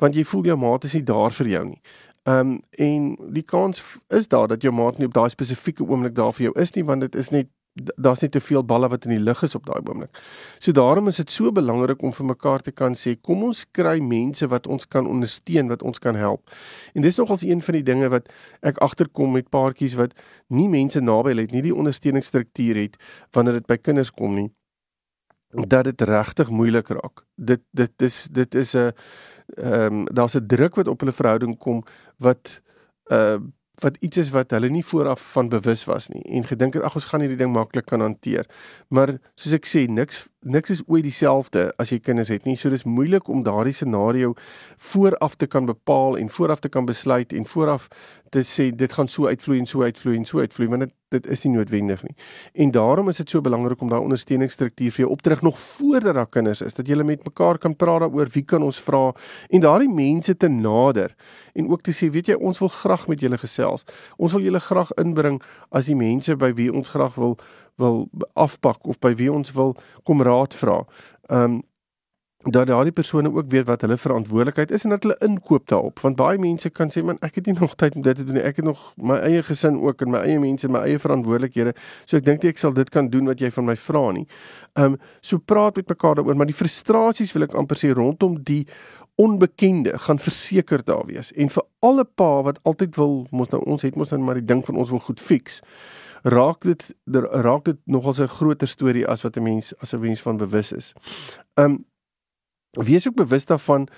want 0.03 0.19
jy 0.19 0.25
voel 0.25 0.51
jou 0.51 0.59
maat 0.59 0.85
is 0.85 0.97
nie 0.99 1.07
daar 1.07 1.31
vir 1.31 1.47
jou 1.47 1.65
nie. 1.65 1.81
Ehm 2.29 2.39
um, 2.39 2.61
en 2.71 3.17
die 3.33 3.43
kans 3.43 3.83
is 4.09 4.29
daar 4.29 4.49
dat 4.49 4.63
jou 4.63 4.75
maat 4.75 4.99
nie 4.99 5.07
op 5.07 5.15
daai 5.17 5.29
spesifieke 5.29 5.85
oomblik 5.85 6.15
daar 6.15 6.33
vir 6.37 6.51
jou 6.51 6.61
is 6.61 6.73
nie 6.77 6.85
want 6.85 7.01
dit 7.01 7.15
is 7.15 7.31
net 7.31 7.49
daar's 7.97 8.21
net 8.21 8.33
te 8.33 8.41
veel 8.41 8.65
balle 8.65 8.89
wat 8.89 9.05
in 9.05 9.15
die 9.15 9.23
lug 9.23 9.43
is 9.43 9.55
op 9.55 9.67
daai 9.67 9.81
oomblik. 9.81 10.19
So 10.59 10.73
daarom 10.73 11.09
is 11.09 11.17
dit 11.17 11.31
so 11.31 11.53
belangrik 11.53 12.03
om 12.03 12.13
vir 12.13 12.27
mekaar 12.27 12.61
te 12.61 12.73
kan 12.73 12.95
sê 12.95 13.15
kom 13.21 13.45
ons 13.47 13.65
kry 13.73 14.01
mense 14.01 14.47
wat 14.47 14.67
ons 14.67 14.87
kan 14.87 15.07
ondersteun, 15.07 15.69
wat 15.69 15.83
ons 15.83 15.99
kan 15.99 16.15
help. 16.15 16.51
En 16.95 17.03
dis 17.03 17.17
nogals 17.17 17.47
een 17.47 17.63
van 17.63 17.79
die 17.79 17.83
dinge 17.83 18.09
wat 18.09 18.29
ek 18.61 18.79
agterkom 18.79 19.33
met 19.33 19.51
paartjies 19.51 19.95
wat 19.95 20.15
nie 20.49 20.69
mense 20.69 21.01
naby 21.01 21.35
hulle 21.35 21.47
het 21.47 21.53
nie, 21.55 21.63
die 21.63 21.77
ondersteuningsstruktuur 21.77 22.83
het 22.83 22.97
wanneer 23.33 23.61
dit 23.61 23.67
by 23.71 23.79
kinders 23.79 24.11
kom 24.11 24.35
nie 24.35 24.51
dat 25.51 25.85
dit 25.85 26.01
regtig 26.01 26.51
moeilik 26.51 26.89
raak. 26.89 27.25
Dit 27.35 27.63
dit 27.75 28.03
is 28.03 28.29
dit 28.31 28.55
is 28.55 28.75
'n 28.77 28.93
ehm 29.57 30.01
um, 30.01 30.05
daar's 30.05 30.37
'n 30.37 30.47
druk 30.47 30.75
wat 30.75 30.89
op 30.89 31.01
hulle 31.01 31.13
verhouding 31.13 31.59
kom 31.59 31.85
wat 32.19 32.61
uh 33.11 33.39
wat 33.81 33.97
iets 34.01 34.17
is 34.17 34.31
wat 34.31 34.51
hulle 34.51 34.69
nie 34.69 34.85
vooraf 34.85 35.23
van 35.33 35.49
bewus 35.49 35.85
was 35.85 36.09
nie 36.09 36.23
en 36.37 36.45
gedink 36.45 36.77
het 36.77 36.85
ag 36.85 36.95
ons 36.95 37.07
gaan 37.11 37.25
hierdie 37.25 37.39
ding 37.41 37.53
maklik 37.53 37.87
kan 37.89 38.01
hanteer. 38.05 38.47
Maar 38.89 39.17
soos 39.35 39.57
ek 39.57 39.69
sê, 39.69 39.87
niks 39.89 40.27
niks 40.41 40.73
is 40.73 40.83
ooit 40.89 41.05
dieselfde 41.05 41.67
as 41.81 41.91
jy 41.93 41.99
kinders 42.01 42.31
het 42.33 42.47
nie. 42.49 42.57
So 42.57 42.73
dis 42.73 42.87
moeilik 42.89 43.29
om 43.29 43.43
daardie 43.45 43.75
scenario 43.77 44.35
vooraf 44.91 45.37
te 45.37 45.47
kan 45.47 45.69
bepaal 45.69 46.17
en 46.21 46.33
vooraf 46.33 46.61
te 46.65 46.69
kan 46.73 46.89
besluit 46.89 47.33
en 47.37 47.47
vooraf 47.47 47.89
te 48.31 48.43
sê 48.47 48.71
dit 48.71 48.93
gaan 48.93 49.09
so 49.09 49.27
uitvloei 49.27 49.59
en 49.59 49.67
so 49.67 49.83
uitvloei 49.83 50.17
en 50.17 50.25
so 50.29 50.39
uitvloei 50.39 50.69
want 50.71 50.87
dit 50.87 50.97
dit 51.11 51.27
is 51.27 51.41
nie 51.45 51.57
noodwendig 51.57 52.03
nie. 52.07 52.15
En 52.63 52.71
daarom 52.71 53.09
is 53.11 53.19
dit 53.19 53.31
so 53.31 53.43
belangrik 53.43 53.81
om 53.83 53.89
daai 53.91 53.99
ondersteuningsstruktuur 53.99 54.93
vir 54.95 55.03
jou 55.05 55.09
op 55.11 55.23
te 55.23 55.33
rig 55.33 55.41
nog 55.43 55.59
voordat 55.59 56.15
daar 56.15 56.29
kinders 56.31 56.63
is 56.63 56.77
dat 56.79 56.87
jy 56.87 57.03
met 57.03 57.25
mekaar 57.27 57.59
kan 57.59 57.75
praat 57.77 58.05
daaroor 58.05 58.31
wie 58.31 58.45
kan 58.47 58.63
ons 58.63 58.79
vra 58.79 59.11
en 59.51 59.65
daardie 59.65 59.91
mense 59.91 60.37
te 60.37 60.49
nader 60.49 61.17
en 61.55 61.71
ook 61.71 61.83
te 61.83 61.95
sê 61.95 62.11
weet 62.15 62.31
jy 62.31 62.37
ons 62.39 62.63
wil 62.63 62.71
graag 62.71 63.09
met 63.09 63.21
julle 63.21 63.39
gesels. 63.39 63.85
Ons 64.17 64.33
wil 64.33 64.47
julle 64.47 64.61
graag 64.61 64.93
inbring 65.03 65.41
as 65.71 65.91
die 65.91 65.99
mense 65.99 66.37
by 66.37 66.53
wie 66.55 66.71
ons 66.73 66.95
graag 66.95 67.19
wil 67.19 67.39
wil 67.81 68.07
afpak 68.35 68.87
of 68.87 69.01
by 69.01 69.15
wie 69.17 69.33
ons 69.33 69.51
wil 69.57 69.75
kom 70.05 70.23
raad 70.23 70.55
vra. 70.55 70.85
Um 71.27 71.63
dat 72.43 72.67
daardie 72.67 72.93
persone 72.93 73.33
ook 73.33 73.51
weet 73.51 73.67
wat 73.67 73.81
hulle 73.81 73.97
verantwoordelikheid 73.97 74.71
is 74.71 74.85
en 74.85 74.91
dat 74.91 75.03
hulle 75.03 75.17
inkoop 75.19 75.67
daarop 75.69 76.01
want 76.01 76.17
baie 76.17 76.39
mense 76.39 76.71
kan 76.71 76.89
sê 76.89 77.03
man 77.05 77.19
ek 77.21 77.35
het 77.35 77.47
nie 77.47 77.55
nog 77.59 77.75
tyd 77.77 77.95
om 77.95 78.03
dit 78.03 78.17
te 78.17 78.25
doen 78.25 78.39
nie 78.39 78.45
ek 78.49 78.57
het 78.57 78.65
nog 78.65 78.81
my 78.97 79.19
eie 79.27 79.43
gesin 79.45 79.77
ook 79.81 80.01
en 80.01 80.11
my 80.15 80.23
eie 80.25 80.39
mense 80.41 80.67
en 80.67 80.73
my 80.73 80.81
eie 80.89 81.03
verantwoordelikhede 81.03 81.75
so 82.07 82.17
ek 82.17 82.25
dink 82.25 82.45
ek 82.49 82.59
sal 82.63 82.73
dit 82.73 82.89
kan 82.91 83.11
doen 83.13 83.29
wat 83.29 83.45
jy 83.45 83.51
van 83.53 83.69
my 83.69 83.77
vra 83.77 84.05
nie. 84.17 84.25
Ehm 84.73 84.95
um, 84.95 84.99
so 85.21 85.39
praat 85.39 85.77
met 85.77 85.93
mekaar 85.93 86.17
daaroor 86.17 86.37
maar 86.41 86.49
die 86.49 86.57
frustrasies 86.57 87.37
wil 87.37 87.45
ek 87.45 87.55
amper 87.61 87.77
sê 87.77 87.93
rondom 87.93 88.41
die 88.41 88.65
onbekende 89.21 89.99
gaan 89.99 90.19
verseker 90.19 90.85
daar 90.85 91.05
wees 91.13 91.35
en 91.37 91.53
vir 91.53 91.67
alle 91.85 92.05
pa 92.05 92.41
wat 92.49 92.61
altyd 92.65 92.97
wil 92.97 93.27
mos 93.31 93.53
nou 93.53 93.61
ons 93.67 93.85
het 93.85 94.01
mos 94.01 94.17
nou 94.17 94.23
maar 94.25 94.41
die 94.41 94.49
ding 94.49 94.65
van 94.65 94.81
ons 94.81 94.91
wil 94.97 95.05
goed 95.11 95.21
fix 95.21 95.61
raak 96.23 96.65
dit 96.65 96.89
raak 97.13 97.65
dit 97.65 97.77
nogals 97.85 98.21
'n 98.21 98.29
groter 98.29 98.69
storie 98.69 99.07
as 99.07 99.23
wat 99.23 99.37
'n 99.37 99.43
mens 99.43 99.73
as 99.81 99.93
'n 99.93 100.01
mens 100.01 100.21
van 100.21 100.37
bewus 100.37 100.73
is. 100.73 100.95
Ehm 101.55 101.71
um, 101.71 101.85
wees 102.79 103.09
ook 103.09 103.19
bewus 103.19 103.47
daarvan 103.47 103.89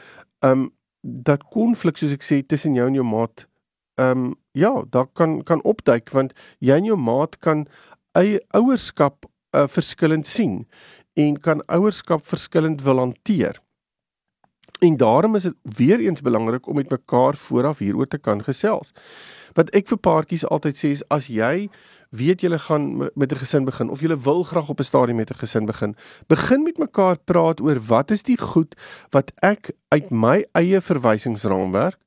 um 0.41 0.71
dat 1.03 1.43
konflik 1.51 1.97
soos 1.99 2.15
ek 2.15 2.23
sê 2.23 2.43
tussen 2.47 2.75
jou 2.79 2.87
en 2.87 2.95
jou 2.95 3.07
maat 3.07 3.47
ehm 4.01 4.19
um, 4.19 4.35
ja, 4.53 4.85
daar 4.91 5.07
kan 5.07 5.43
kan 5.43 5.63
opduik 5.63 6.11
want 6.11 6.33
jy 6.59 6.77
en 6.77 6.85
jou 6.85 6.97
maat 6.97 7.39
kan 7.39 7.67
eie 8.13 8.41
ouerskap 8.57 9.27
uh, 9.57 9.67
verskillend 9.69 10.27
sien 10.27 10.67
en 11.17 11.37
kan 11.41 11.63
ouerskap 11.67 12.25
verskillend 12.25 12.83
wil 12.83 12.99
hanteer. 12.99 13.61
En 14.81 14.97
daarom 14.97 15.37
is 15.37 15.43
dit 15.43 15.55
weer 15.63 16.01
eens 16.01 16.21
belangrik 16.21 16.67
om 16.67 16.75
met 16.75 16.91
mekaar 16.91 17.37
vooraf 17.37 17.79
hieroor 17.79 18.07
te 18.07 18.19
kan 18.19 18.43
gesels. 18.43 18.93
Wat 19.55 19.71
ek 19.77 19.89
vir 19.89 19.99
paartjies 19.99 20.47
altyd 20.49 20.77
sê 20.77 20.93
is 20.97 21.05
as 21.09 21.29
jy 21.29 21.69
weet 22.13 22.43
jy 22.45 22.59
gaan 22.59 23.11
met 23.15 23.33
'n 23.33 23.41
gesin 23.41 23.65
begin 23.65 23.91
of 23.91 24.01
jy 24.01 24.17
wil 24.17 24.43
graag 24.43 24.69
op 24.69 24.81
'n 24.81 24.85
stadium 24.85 25.17
met 25.17 25.31
'n 25.31 25.41
gesin 25.41 25.67
begin, 25.67 25.97
begin 26.27 26.63
met 26.63 26.79
mekaar 26.79 27.17
praat 27.17 27.61
oor 27.61 27.81
wat 27.81 28.11
is 28.11 28.23
die 28.23 28.39
goed 28.39 28.75
wat 29.11 29.33
ek 29.41 29.73
uit 29.89 30.11
my 30.11 30.45
eie 30.53 30.81
verwysingsraamwerk 30.81 31.99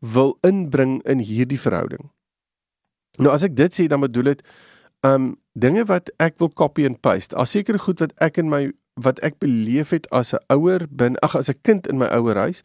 wil 0.00 0.38
inbring 0.40 1.02
in 1.02 1.18
hierdie 1.18 1.60
verhouding. 1.60 2.10
Nou 3.18 3.32
as 3.34 3.42
ek 3.42 3.56
dit 3.56 3.74
sê 3.74 3.86
dan 3.86 4.00
bedoel 4.00 4.22
dit 4.22 4.42
um 5.00 5.36
dinge 5.52 5.84
wat 5.84 6.10
ek 6.16 6.38
wil 6.38 6.50
copy 6.50 6.86
and 6.86 7.00
paste. 7.00 7.36
As 7.36 7.50
sekere 7.50 7.78
goed 7.78 8.00
wat 8.00 8.12
ek 8.20 8.38
in 8.38 8.48
my 8.48 8.72
wat 8.94 9.20
ek 9.24 9.38
beleef 9.38 9.90
het 9.90 10.10
as 10.10 10.32
'n 10.34 10.44
ouer 10.48 10.86
bin 10.90 11.16
ag 11.22 11.36
as 11.36 11.48
'n 11.48 11.60
kind 11.62 11.86
in 11.86 11.98
my 11.98 12.06
ouerhuis 12.06 12.62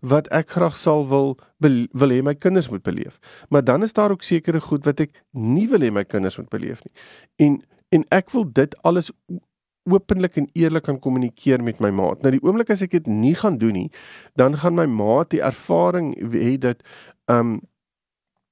wat 0.00 0.28
ek 0.32 0.50
graag 0.56 0.76
sal 0.76 1.06
wil 1.08 1.36
wil 1.60 2.10
hê 2.12 2.22
my 2.24 2.34
kinders 2.34 2.70
moet 2.70 2.82
beleef. 2.82 3.18
Maar 3.48 3.64
dan 3.64 3.82
is 3.82 3.92
daar 3.92 4.10
ook 4.10 4.22
sekere 4.22 4.60
goed 4.60 4.84
wat 4.84 5.00
ek 5.00 5.12
nie 5.32 5.68
wil 5.68 5.80
hê 5.80 5.92
my 5.92 6.04
kinders 6.04 6.38
moet 6.38 6.50
beleef 6.50 6.84
nie. 6.84 6.94
En 7.36 7.60
en 7.90 8.04
ek 8.14 8.30
wil 8.30 8.44
dit 8.52 8.76
alles 8.86 9.10
openlik 9.90 10.36
en 10.36 10.46
eerlik 10.52 10.84
kan 10.86 10.98
kommunikeer 10.98 11.62
met 11.62 11.80
my 11.80 11.90
maat. 11.90 12.22
Nou 12.22 12.30
die 12.30 12.42
oomblik 12.44 12.70
as 12.70 12.84
ek 12.86 12.94
dit 12.98 13.08
nie 13.10 13.34
gaan 13.34 13.58
doen 13.58 13.74
nie, 13.74 13.90
dan 14.38 14.54
gaan 14.60 14.76
my 14.78 14.86
maat 14.86 15.32
die 15.34 15.42
ervaring 15.42 16.14
hê 16.36 16.56
dat 16.60 16.84
ehm 17.26 17.56
um, 17.56 17.58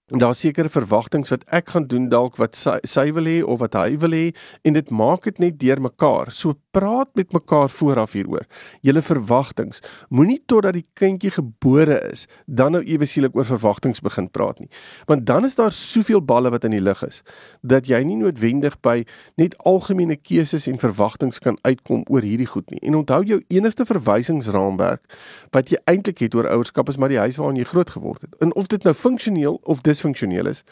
daar 0.08 0.34
sekere 0.34 0.70
verwagtinge 0.72 1.28
wat 1.28 1.42
ek 1.52 1.68
gaan 1.68 1.84
doen 1.86 2.06
dalk 2.08 2.38
wat 2.40 2.56
sy, 2.56 2.78
sy 2.88 3.10
wil 3.12 3.26
hê 3.28 3.42
of 3.44 3.58
wat 3.60 3.74
hy 3.76 3.98
wil 4.00 4.14
hê 4.16 4.30
en 4.64 4.72
dit 4.72 4.90
maak 4.90 5.28
dit 5.28 5.38
net 5.38 5.58
deurmekaar. 5.60 6.32
So 6.32 6.56
praat 6.78 7.10
met 7.18 7.32
mekaar 7.36 7.70
vooraf 7.70 8.14
hieroor. 8.16 8.46
Julle 8.80 9.02
verwagtinge. 9.02 9.82
Moenie 10.08 10.40
totdat 10.46 10.78
die 10.78 10.86
kindjie 10.98 11.30
gebore 11.34 11.98
is 12.10 12.26
dan 12.46 12.72
nou 12.76 12.82
ewe 12.86 13.06
sielik 13.06 13.36
oor 13.36 13.48
verwagtinge 13.48 14.00
begin 14.02 14.30
praat 14.30 14.62
nie. 14.62 14.70
Want 15.10 15.26
dan 15.26 15.44
is 15.44 15.58
daar 15.58 15.72
soveel 15.74 16.22
balle 16.24 16.50
wat 16.54 16.64
in 16.64 16.76
die 16.76 16.82
lug 16.82 17.02
is 17.06 17.22
dat 17.60 17.90
jy 17.90 18.00
nie 18.06 18.16
noodwendig 18.16 18.78
by 18.80 19.02
net 19.36 19.56
algemene 19.68 20.16
keuses 20.16 20.68
en 20.70 20.80
verwagtinge 20.80 21.42
kan 21.44 21.58
uitkom 21.62 22.04
oor 22.08 22.24
hierdie 22.24 22.48
goed 22.48 22.70
nie. 22.70 22.80
En 22.80 22.96
onthou 23.02 23.20
jou 23.28 23.42
enigste 23.52 23.84
verwysingsraamwerk 23.88 25.04
wat 25.52 25.72
jy 25.72 25.82
eintlik 25.90 26.24
het 26.24 26.34
oor 26.38 26.48
ouerskap 26.48 26.88
is 26.88 26.96
maar 26.96 27.12
die 27.12 27.20
huis 27.20 27.36
waarin 27.36 27.60
jy 27.60 27.68
groot 27.68 27.90
geword 27.90 28.24
het. 28.24 28.34
En 28.40 28.54
of 28.54 28.70
dit 28.72 28.88
nou 28.88 28.94
funksioneel 28.94 29.60
of 29.62 29.82
dis 29.82 29.98
disfunksioneel 29.98 30.46
is. 30.46 30.64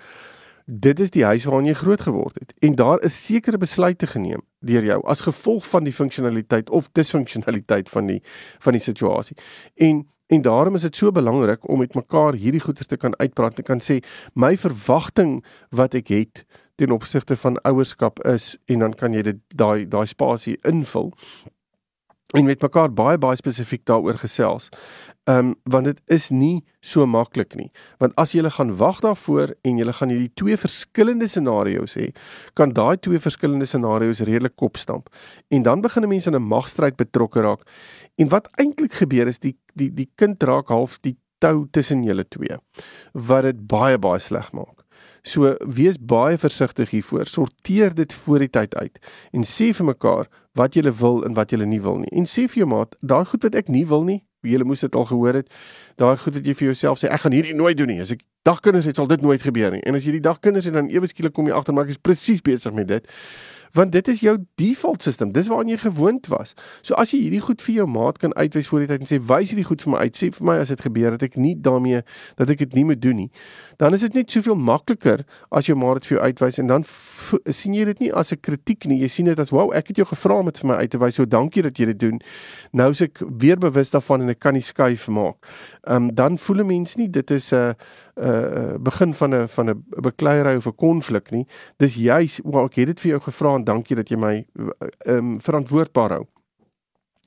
Dit 0.67 1.01
is 1.01 1.13
die 1.15 1.23
huis 1.25 1.45
waarin 1.47 1.69
jy 1.71 1.77
groot 1.79 2.01
geword 2.03 2.41
het 2.43 2.53
en 2.59 2.75
daar 2.75 2.99
is 3.07 3.15
sekere 3.27 3.59
besluite 3.59 4.07
geneem 4.11 4.43
deur 4.67 4.83
jou 4.83 4.99
as 5.07 5.23
gevolg 5.23 5.67
van 5.71 5.87
die 5.87 5.95
funksionaliteit 5.95 6.71
of 6.75 6.91
disfunksionaliteit 6.91 7.89
van 7.89 8.11
die 8.11 8.21
van 8.59 8.75
die 8.75 8.83
situasie. 8.83 9.37
En 9.75 10.07
en 10.27 10.43
daarom 10.43 10.75
is 10.75 10.83
dit 10.83 10.97
so 10.97 11.13
belangrik 11.13 11.69
om 11.69 11.79
met 11.79 11.95
mekaar 11.95 12.35
hierdie 12.35 12.61
goeie 12.61 12.87
te 12.87 12.97
kan 12.97 13.15
uitpraat 13.19 13.59
en 13.59 13.65
kan 13.65 13.81
sê 13.81 14.01
my 14.35 14.57
verwagting 14.59 15.45
wat 15.71 15.95
ek 15.95 16.11
het 16.11 16.43
ten 16.75 16.91
opsigte 16.91 17.37
van 17.37 17.61
ouerskap 17.63 18.19
is 18.27 18.57
en 18.67 18.83
dan 18.83 18.95
kan 18.95 19.15
jy 19.15 19.23
dit 19.23 19.39
daai 19.55 19.87
daai 19.87 20.07
spasie 20.07 20.57
invul 20.67 21.13
en 22.35 22.45
met 22.45 22.63
mekaar 22.63 22.91
baie 22.91 23.19
baie 23.19 23.37
spesifiek 23.39 23.85
daaroor 23.87 24.19
gesels. 24.19 24.69
Ehm 25.27 25.39
um, 25.39 25.55
want 25.63 25.85
dit 25.85 26.01
is 26.07 26.29
nie 26.31 26.65
so 26.81 27.07
maklik 27.07 27.55
nie. 27.55 27.71
Want 27.99 28.15
as 28.17 28.33
jy 28.33 28.51
gaan 28.51 28.77
wag 28.77 29.01
daarvoor 29.01 29.55
en 29.63 29.79
jy 29.79 29.93
gaan 29.93 30.11
hierdie 30.11 30.33
twee 30.35 30.57
verskillende 30.57 31.29
scenario's 31.29 31.97
hê, 31.99 32.13
kan 32.55 32.73
daai 32.73 32.97
twee 32.97 33.19
verskillende 33.19 33.67
scenario's 33.67 34.21
redelik 34.21 34.57
kopstamp. 34.57 35.09
En 35.51 35.63
dan 35.63 35.81
begin 35.81 36.09
mense 36.09 36.31
in 36.31 36.37
'n 36.37 36.43
magstryd 36.43 36.97
betrokke 36.97 37.41
raak. 37.41 37.63
En 38.17 38.29
wat 38.29 38.49
eintlik 38.59 38.93
gebeur 38.93 39.27
is 39.27 39.39
die 39.39 39.57
die 39.75 39.91
die 39.91 40.11
kind 40.15 40.43
raak 40.43 40.69
half 40.69 40.99
die 41.01 41.17
tou 41.39 41.67
tussen 41.71 42.03
julle 42.03 42.25
twee 42.29 42.57
wat 43.13 43.43
dit 43.43 43.67
baie 43.67 43.99
baie 43.99 44.21
sleg 44.21 44.53
maak. 44.53 44.85
So 45.27 45.57
wees 45.61 45.99
baie 45.99 46.39
versigtig 46.39 46.91
hiervoor. 46.91 47.27
Sorteer 47.27 47.95
dit 47.95 48.13
voor 48.13 48.39
die 48.39 48.49
tyd 48.49 48.75
uit 48.75 48.99
en 49.33 49.43
sê 49.43 49.73
vir 49.75 49.87
mekaar 49.87 50.29
wat 50.57 50.77
jy 50.77 50.87
wil 51.01 51.23
en 51.27 51.37
wat 51.37 51.53
jy 51.53 51.61
nie 51.65 51.81
wil 51.83 52.01
nie. 52.03 52.11
En 52.17 52.29
sê 52.29 52.47
vir 52.49 52.65
jou 52.65 52.71
maat, 52.71 52.97
daai 53.01 53.25
goed 53.25 53.45
wat 53.47 53.55
ek 53.55 53.69
nie 53.73 53.85
wil 53.89 54.05
nie, 54.09 54.23
jy 54.47 54.63
moes 54.65 54.85
dit 54.85 54.95
al 54.95 55.05
gehoor 55.09 55.43
het. 55.43 55.51
Daai 56.01 56.17
goed 56.17 56.39
wat 56.39 56.47
jy 56.47 56.55
vir 56.55 56.69
jouself 56.71 57.01
sê, 57.01 57.11
ek 57.13 57.25
gaan 57.25 57.35
hierdie 57.35 57.57
nooit 57.57 57.77
doen 57.77 57.91
nie. 57.91 58.01
As 58.01 58.13
ek 58.15 58.23
dagkinders 58.47 58.87
het, 58.87 58.97
sal 58.97 59.09
dit 59.11 59.23
nooit 59.23 59.43
gebeur 59.43 59.75
nie. 59.75 59.83
En 59.89 59.99
as 59.99 60.07
jy 60.07 60.17
die 60.17 60.25
dagkinders 60.25 60.69
het 60.69 60.77
dan 60.77 60.89
ewe 60.93 61.09
skielik 61.11 61.35
kom 61.35 61.49
jy 61.51 61.57
agter 61.57 61.75
maar 61.75 61.89
ek 61.89 61.97
is 61.97 62.03
presies 62.03 62.45
besig 62.47 62.75
met 62.77 62.89
dit 62.89 63.15
want 63.73 63.93
dit 63.93 64.09
is 64.09 64.21
jou 64.21 64.37
default 64.55 65.03
system. 65.03 65.33
Dis 65.33 65.49
waaraan 65.49 65.69
jy 65.69 65.77
gewoond 65.77 66.27
was. 66.27 66.55
So 66.83 66.95
as 66.95 67.11
jy 67.11 67.21
hierdie 67.27 67.41
goed 67.41 67.63
vir 67.63 67.75
jou 67.75 67.87
maat 67.87 68.19
kan 68.19 68.35
uitwys 68.35 68.69
voor 68.69 68.85
die 68.85 68.89
tyd 68.89 69.01
en 69.01 69.11
sê 69.11 69.21
wys 69.21 69.51
hierdie 69.51 69.67
goed 69.67 69.83
vir 69.83 69.93
my 69.93 69.99
uit, 69.99 70.17
sê 70.17 70.31
vir 70.33 70.47
my 70.47 70.57
as 70.59 70.69
dit 70.69 70.81
gebeur 70.81 71.11
dat 71.17 71.23
ek 71.23 71.37
nie 71.37 71.55
daarmee 71.57 72.03
dat 72.37 72.51
ek 72.51 72.59
dit 72.59 72.75
nie 72.75 72.85
moet 72.85 73.03
doen 73.03 73.17
nie, 73.17 73.31
dan 73.77 73.95
is 73.95 74.01
dit 74.01 74.15
net 74.15 74.31
soveel 74.31 74.57
makliker 74.57 75.25
as 75.51 75.67
jou 75.67 75.77
maat 75.79 76.01
dit 76.01 76.11
vir 76.11 76.19
jou 76.19 76.25
uitwys 76.25 76.59
en 76.63 76.67
dan 76.67 76.87
sien 76.87 77.75
jy 77.75 77.85
dit 77.85 78.07
nie 78.07 78.13
as 78.13 78.33
'n 78.33 78.41
kritiek 78.41 78.87
nie. 78.87 79.01
Jy 79.01 79.09
sien 79.09 79.27
dit 79.27 79.39
as 79.39 79.51
wow, 79.51 79.73
ek 79.73 79.89
het 79.89 79.97
jou 79.97 80.07
gevra 80.07 80.39
om 80.39 80.47
dit 80.47 80.59
vir 80.59 80.69
my 80.69 80.75
uit 80.75 80.91
te 80.91 80.99
wys. 80.99 81.15
So 81.15 81.25
dankie 81.25 81.63
dat 81.63 81.79
jy 81.79 81.87
dit 81.87 81.99
doen. 81.99 82.21
Nou 82.73 82.91
is 82.91 83.01
ek 83.01 83.21
weer 83.39 83.57
bewus 83.57 83.91
daarvan 83.91 84.23
en 84.23 84.29
ek 84.29 84.41
kan 84.41 84.55
nie 84.55 84.63
skuif 84.63 85.09
maak. 85.09 85.37
Ehm 85.87 85.97
um, 85.97 86.15
dan 86.15 86.39
voel 86.39 86.61
'n 86.61 86.67
mens 86.67 86.97
nie 86.97 87.09
dit 87.09 87.31
is 87.31 87.53
'n 87.53 87.57
uh, 87.57 87.75
uh 88.17 88.77
begin 88.79 89.15
van 89.15 89.35
'n 89.35 89.49
van 89.49 89.71
'n 89.71 89.85
bekleierery 90.03 90.57
of 90.57 90.67
'n 90.67 90.75
konflik 90.75 91.31
nie. 91.31 91.47
Dis 91.77 91.95
juis, 91.95 92.41
wow, 92.45 92.65
ek 92.65 92.75
het 92.75 92.87
dit 92.87 93.01
vir 93.01 93.11
jou 93.11 93.21
gevra 93.21 93.56
en 93.57 93.65
dankie 93.65 93.97
dat 93.97 94.11
jy 94.11 94.17
my 94.17 94.47
ehm 95.07 95.17
um, 95.17 95.41
verantwoordbaar 95.41 96.11
hou. 96.11 96.25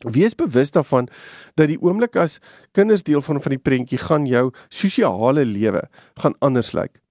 Wees 0.08 0.36
bewus 0.36 0.72
daarvan 0.72 1.10
dat 1.60 1.68
die 1.68 1.82
oomblik 1.82 2.16
as 2.16 2.40
kinders 2.72 3.04
deel 3.04 3.22
van 3.22 3.42
van 3.42 3.52
die 3.52 3.60
prentjie 3.60 4.00
gaan 4.00 4.26
jou 4.26 4.50
sosiale 4.70 5.46
lewe 5.46 5.90
gaan 6.16 6.36
anders 6.40 6.72
lyk. 6.72 7.02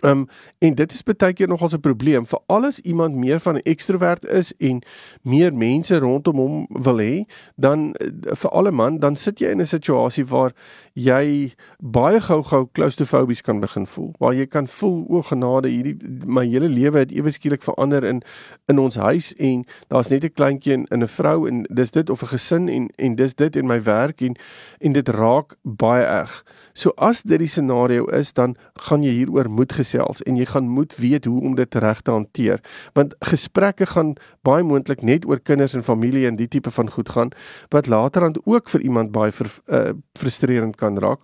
Ehm 0.00 0.10
um, 0.10 0.26
en 0.58 0.74
dit 0.74 0.92
is 0.92 1.02
baie 1.02 1.32
keer 1.32 1.48
nogals 1.48 1.74
'n 1.74 1.80
probleem 1.80 2.26
vir 2.26 2.40
alles 2.46 2.80
iemand 2.80 3.14
meer 3.14 3.40
van 3.40 3.56
'n 3.56 3.62
ekstrovert 3.62 4.24
is 4.24 4.52
en 4.58 4.82
meer 5.22 5.54
mense 5.54 5.98
rondom 5.98 6.36
hom 6.36 6.66
wil 6.68 6.98
hê, 6.98 7.24
dan 7.56 7.92
eh, 7.94 8.08
vir 8.34 8.50
alle 8.50 8.70
man, 8.70 8.98
dan 8.98 9.16
sit 9.16 9.38
jy 9.38 9.48
in 9.48 9.60
'n 9.60 9.66
situasie 9.66 10.24
waar 10.26 10.52
jy 10.94 11.52
baie 11.78 12.20
gou-gou 12.20 12.66
claustrofobies 12.72 13.40
kan 13.42 13.60
begin 13.60 13.86
voel. 13.86 14.12
Waar 14.18 14.34
jy 14.34 14.46
kan 14.46 14.68
voel 14.68 15.04
o 15.08 15.22
genade, 15.22 15.68
hierdie 15.72 15.96
my 16.26 16.44
hele 16.46 16.68
lewe 16.68 16.98
het 16.98 17.12
ewe 17.12 17.30
skielik 17.32 17.62
verander 17.62 18.04
in 18.04 18.22
in 18.68 18.78
ons 18.78 18.96
huis 18.96 19.32
en 19.38 19.64
daar's 19.88 20.10
net 20.10 20.24
'n 20.24 20.32
kleintjie 20.32 20.72
en 20.72 21.02
'n 21.02 21.06
vrou 21.06 21.48
en 21.48 21.66
dis 21.70 21.90
dit 21.90 22.10
of 22.10 22.22
'n 22.22 22.26
gesin 22.26 22.68
en 22.68 22.88
en 22.98 23.14
dis 23.14 23.34
dit 23.34 23.56
in 23.56 23.66
my 23.66 23.82
werk 23.82 24.20
en 24.20 24.36
en 24.80 24.92
dit 24.92 25.08
raak 25.08 25.56
baie 25.62 26.04
erg. 26.04 26.44
So 26.74 26.92
as 26.96 27.22
dit 27.22 27.38
die 27.38 27.48
scenario 27.48 28.06
is, 28.06 28.32
dan 28.32 28.56
gaan 28.74 29.02
jy 29.02 29.10
hieroor 29.10 29.50
moet 29.50 29.72
gesels 29.72 30.22
en 30.22 30.36
jy 30.36 30.44
gaan 30.44 30.68
moet 30.68 30.96
weet 30.96 31.24
hoe 31.24 31.40
om 31.40 31.54
dit 31.54 31.74
reg 31.74 32.00
te 32.00 32.10
hanteer. 32.10 32.60
Want 32.92 33.14
gesprekke 33.20 33.86
gaan 33.86 34.14
baie 34.42 34.62
moontlik 34.62 35.02
net 35.02 35.26
oor 35.26 35.40
kinders 35.40 35.74
en 35.74 35.84
familie 35.84 36.26
en 36.26 36.36
die 36.36 36.48
tipe 36.48 36.70
van 36.70 36.90
goed 36.90 37.08
gaan 37.08 37.30
wat 37.68 37.86
later 37.86 38.20
dan 38.20 38.36
ook 38.44 38.68
vir 38.68 38.80
iemand 38.80 39.12
baie 39.12 39.32
ver, 39.32 39.50
uh, 39.68 39.92
frustrerend 40.18 40.76
kan 40.82 40.98
raak. 40.98 41.22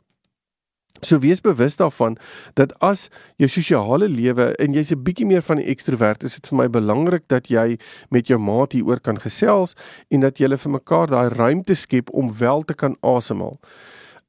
So 1.00 1.18
wees 1.18 1.40
bewus 1.40 1.76
daarvan 1.76 2.16
dat 2.54 2.72
as 2.82 3.08
jou 3.36 3.48
sosiale 3.48 4.08
lewe 4.08 4.50
en 4.58 4.74
jy's 4.74 4.90
'n 4.92 5.02
bietjie 5.02 5.26
meer 5.26 5.42
van 5.42 5.58
'n 5.58 5.68
ekstrovert, 5.70 6.24
is 6.24 6.34
dit 6.34 6.46
vir 6.46 6.58
my 6.58 6.68
belangrik 6.68 7.28
dat 7.28 7.48
jy 7.48 7.78
met 8.10 8.26
jou 8.26 8.38
maat 8.38 8.72
hieroor 8.72 9.00
kan 9.00 9.18
gesels 9.20 9.74
en 10.10 10.20
dat 10.20 10.38
julle 10.38 10.56
vir 10.56 10.70
mekaar 10.70 11.06
daai 11.06 11.28
ruimte 11.28 11.74
skep 11.74 12.10
om 12.10 12.32
wel 12.38 12.62
te 12.62 12.74
kan 12.74 12.96
asemhaal. 13.00 13.58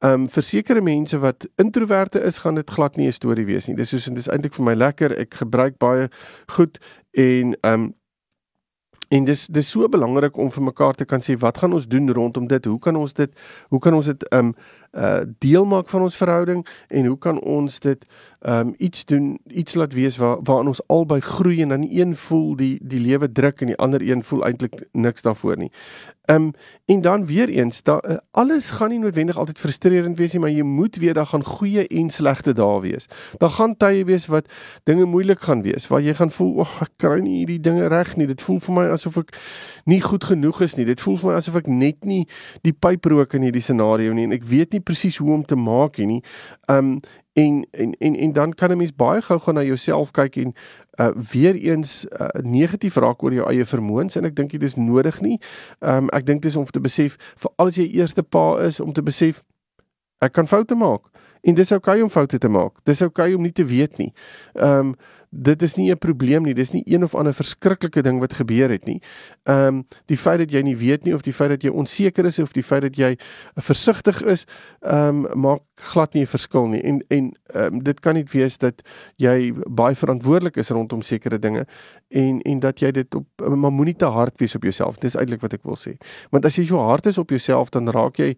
Ehm 0.01 0.13
um, 0.13 0.29
vir 0.29 0.43
sekere 0.43 0.81
mense 0.81 1.17
wat 1.19 1.47
introverte 1.57 2.21
is, 2.21 2.37
gaan 2.37 2.55
dit 2.55 2.69
glad 2.69 2.95
nie 2.95 3.07
'n 3.07 3.11
storie 3.11 3.45
wees 3.45 3.67
nie. 3.67 3.75
Dis 3.75 3.89
soos 3.89 4.07
en 4.07 4.13
dis 4.13 4.27
eintlik 4.27 4.53
vir 4.53 4.65
my 4.65 4.73
lekker. 4.73 5.17
Ek 5.19 5.33
gebruik 5.33 5.77
baie 5.77 6.09
goed 6.47 6.79
en 7.13 7.55
ehm 7.61 7.73
um, 7.73 7.93
En 9.09 9.25
dis 9.25 9.47
dis 9.47 9.69
so 9.69 9.87
belangrik 9.89 10.37
om 10.37 10.51
vir 10.53 10.63
mekaar 10.63 10.93
te 10.93 11.05
kan 11.05 11.23
sê 11.25 11.33
wat 11.41 11.57
gaan 11.57 11.73
ons 11.73 11.87
doen 11.89 12.11
rondom 12.13 12.45
dit? 12.47 12.65
Hoe 12.65 12.79
kan 12.79 12.95
ons 12.95 13.13
dit 13.13 13.31
hoe 13.69 13.79
kan 13.81 13.93
ons 13.97 14.05
dit 14.05 14.25
um 14.37 14.53
uh 14.91 15.21
deel 15.37 15.65
maak 15.65 15.89
van 15.89 16.01
ons 16.01 16.15
verhouding 16.15 16.67
en 16.87 17.05
hoe 17.05 17.17
kan 17.17 17.39
ons 17.41 17.79
dit 17.79 18.05
um 18.39 18.73
iets 18.77 19.05
doen, 19.05 19.39
iets 19.47 19.73
laat 19.75 19.93
wees 19.93 20.17
waar 20.17 20.37
waarin 20.43 20.67
ons 20.67 20.81
albei 20.87 21.19
groei 21.19 21.61
en 21.61 21.69
dan 21.69 21.87
een 21.89 22.15
voel 22.15 22.55
die 22.55 22.79
die 22.81 22.99
lewe 22.99 23.31
druk 23.31 23.61
en 23.61 23.67
die 23.67 23.77
ander 23.77 24.01
een 24.01 24.23
voel 24.23 24.45
eintlik 24.45 24.87
niks 24.91 25.21
daarvoor 25.21 25.57
nie. 25.57 25.71
Um 26.29 26.51
en 26.85 27.01
dan 27.01 27.25
weer 27.25 27.49
eens, 27.49 27.83
da 27.83 28.01
uh, 28.07 28.17
alles 28.31 28.69
gaan 28.69 28.89
nie 28.89 28.99
noodwendig 28.99 29.37
altyd 29.37 29.59
frustrerend 29.59 30.17
wees 30.17 30.31
nie, 30.33 30.41
maar 30.41 30.49
jy 30.49 30.63
moet 30.63 30.95
weet 30.95 31.15
daar 31.15 31.25
gaan 31.25 31.43
goeie 31.45 31.87
en 31.87 32.09
slegte 32.09 32.53
dae 32.53 32.79
wees. 32.81 33.05
Daar 33.37 33.49
gaan 33.49 33.75
tye 33.77 34.05
wees 34.05 34.25
wat 34.25 34.49
dinge 34.83 35.05
moeilik 35.05 35.39
gaan 35.39 35.61
wees, 35.61 35.87
waar 35.87 36.01
jy 36.01 36.13
gaan 36.13 36.31
voel, 36.31 36.59
"Ag, 36.61 36.75
oh, 36.75 36.81
ek 36.81 36.91
kry 36.97 37.19
nie 37.19 37.37
hierdie 37.37 37.59
dinge 37.59 37.87
reg 37.87 38.15
nie. 38.17 38.27
Dit 38.27 38.41
voel 38.41 38.59
vir 38.59 38.75
my 38.75 38.85
asof 38.89 39.17
ek 39.17 39.37
nie 39.85 40.01
goed 40.01 40.23
genoeg 40.23 40.61
is 40.61 40.75
nie. 40.75 40.85
Dit 40.85 41.01
voel 41.01 41.17
vir 41.17 41.29
my 41.29 41.35
asof 41.35 41.55
ek 41.55 41.67
net 41.67 42.05
nie 42.05 42.27
die 42.61 42.73
pyp 42.73 43.05
rook 43.05 43.33
in 43.33 43.41
hierdie 43.41 43.61
scenario 43.61 44.13
nie 44.13 44.23
en 44.23 44.31
ek 44.31 44.43
weet 44.43 44.71
nie 44.71 44.78
nie 44.79 44.85
presies 44.85 45.19
hoe 45.19 45.33
om 45.35 45.45
te 45.45 45.59
maak 45.59 45.99
nie. 45.99 46.23
Um 46.71 46.99
en 47.39 47.65
en 47.71 47.93
en 47.99 48.15
en 48.15 48.33
dan 48.33 48.53
kan 48.53 48.71
'n 48.71 48.77
mens 48.77 48.95
baie 48.95 49.21
gou 49.21 49.39
gaan 49.39 49.55
na 49.55 49.63
jouself 49.63 50.11
kyk 50.11 50.35
en 50.35 50.53
uh 50.99 51.11
weer 51.31 51.55
eens 51.55 52.05
uh, 52.19 52.27
negatief 52.43 52.95
raak 52.95 53.23
oor 53.23 53.33
jou 53.33 53.47
eie 53.49 53.65
vermoëns 53.65 54.15
en 54.15 54.25
ek 54.25 54.35
dink 54.35 54.51
dit 54.51 54.63
is 54.63 54.75
nodig 54.75 55.21
nie. 55.21 55.39
Um 55.79 56.09
ek 56.09 56.25
dink 56.25 56.41
dit 56.41 56.51
is 56.51 56.57
om 56.57 56.65
te 56.65 56.79
besef 56.79 57.15
veral 57.35 57.67
as 57.67 57.75
jy 57.75 57.87
eerste 57.87 58.23
pa 58.23 58.57
is 58.57 58.79
om 58.79 58.93
te 58.93 59.03
besef 59.03 59.43
ek 60.19 60.33
kan 60.33 60.47
foute 60.47 60.75
maak 60.75 61.01
en 61.41 61.55
dis 61.55 61.71
oukei 61.71 61.93
okay 61.93 62.03
om 62.03 62.09
foute 62.09 62.37
te 62.37 62.49
maak. 62.49 62.73
Dis 62.83 63.01
oukei 63.01 63.25
okay 63.25 63.35
om 63.35 63.41
nie 63.41 63.51
te 63.55 63.65
weet 63.65 63.97
nie. 63.97 64.13
Um 64.53 64.95
dit 65.29 65.61
is 65.61 65.75
nie 65.75 65.91
'n 65.91 65.97
probleem 65.97 66.43
nie. 66.43 66.53
Dis 66.53 66.71
nie 66.71 66.81
een 66.85 67.03
of 67.03 67.15
ander 67.15 67.33
verskriklike 67.33 68.01
ding 68.01 68.19
wat 68.19 68.33
gebeur 68.33 68.69
het 68.69 68.85
nie. 68.85 69.01
Ehm 69.43 69.67
um, 69.67 69.87
die 70.05 70.17
feit 70.17 70.39
dat 70.39 70.51
jy 70.51 70.61
nie 70.61 70.77
weet 70.77 71.03
nie 71.03 71.13
of 71.13 71.21
die 71.21 71.33
feit 71.33 71.49
dat 71.49 71.63
jy 71.63 71.69
onseker 71.69 72.25
is 72.25 72.39
of 72.39 72.51
die 72.51 72.63
feit 72.63 72.81
dat 72.81 72.95
jy 72.95 73.17
versigtig 73.55 74.21
is, 74.21 74.45
ehm 74.81 75.25
um, 75.25 75.39
maak 75.41 75.61
glad 75.75 76.13
nie 76.13 76.21
'n 76.23 76.27
verskil 76.27 76.67
nie. 76.67 76.81
En 76.81 77.03
en 77.07 77.35
ehm 77.53 77.73
um, 77.73 77.83
dit 77.83 77.99
kan 77.99 78.13
nie 78.13 78.25
wees 78.31 78.57
dat 78.57 78.81
jy 79.15 79.53
baie 79.67 79.95
verantwoordelik 79.95 80.57
is 80.57 80.69
rondom 80.69 81.01
sekere 81.01 81.39
dinge 81.39 81.67
en 82.07 82.41
en 82.41 82.59
dat 82.59 82.79
jy 82.79 82.91
dit 82.91 83.15
op 83.15 83.25
maar 83.37 83.71
moenie 83.71 83.95
te 83.95 84.05
hard 84.05 84.39
wees 84.39 84.55
op 84.55 84.63
jouself. 84.63 84.97
Dis 84.97 85.15
eintlik 85.15 85.41
wat 85.41 85.53
ek 85.53 85.63
wil 85.63 85.77
sê. 85.77 85.97
Want 86.29 86.45
as 86.45 86.55
jy 86.55 86.65
so 86.65 86.77
hard 86.77 87.05
is 87.05 87.17
op 87.17 87.29
jouself, 87.29 87.69
dan 87.69 87.89
raak 87.89 88.17
jy 88.17 88.35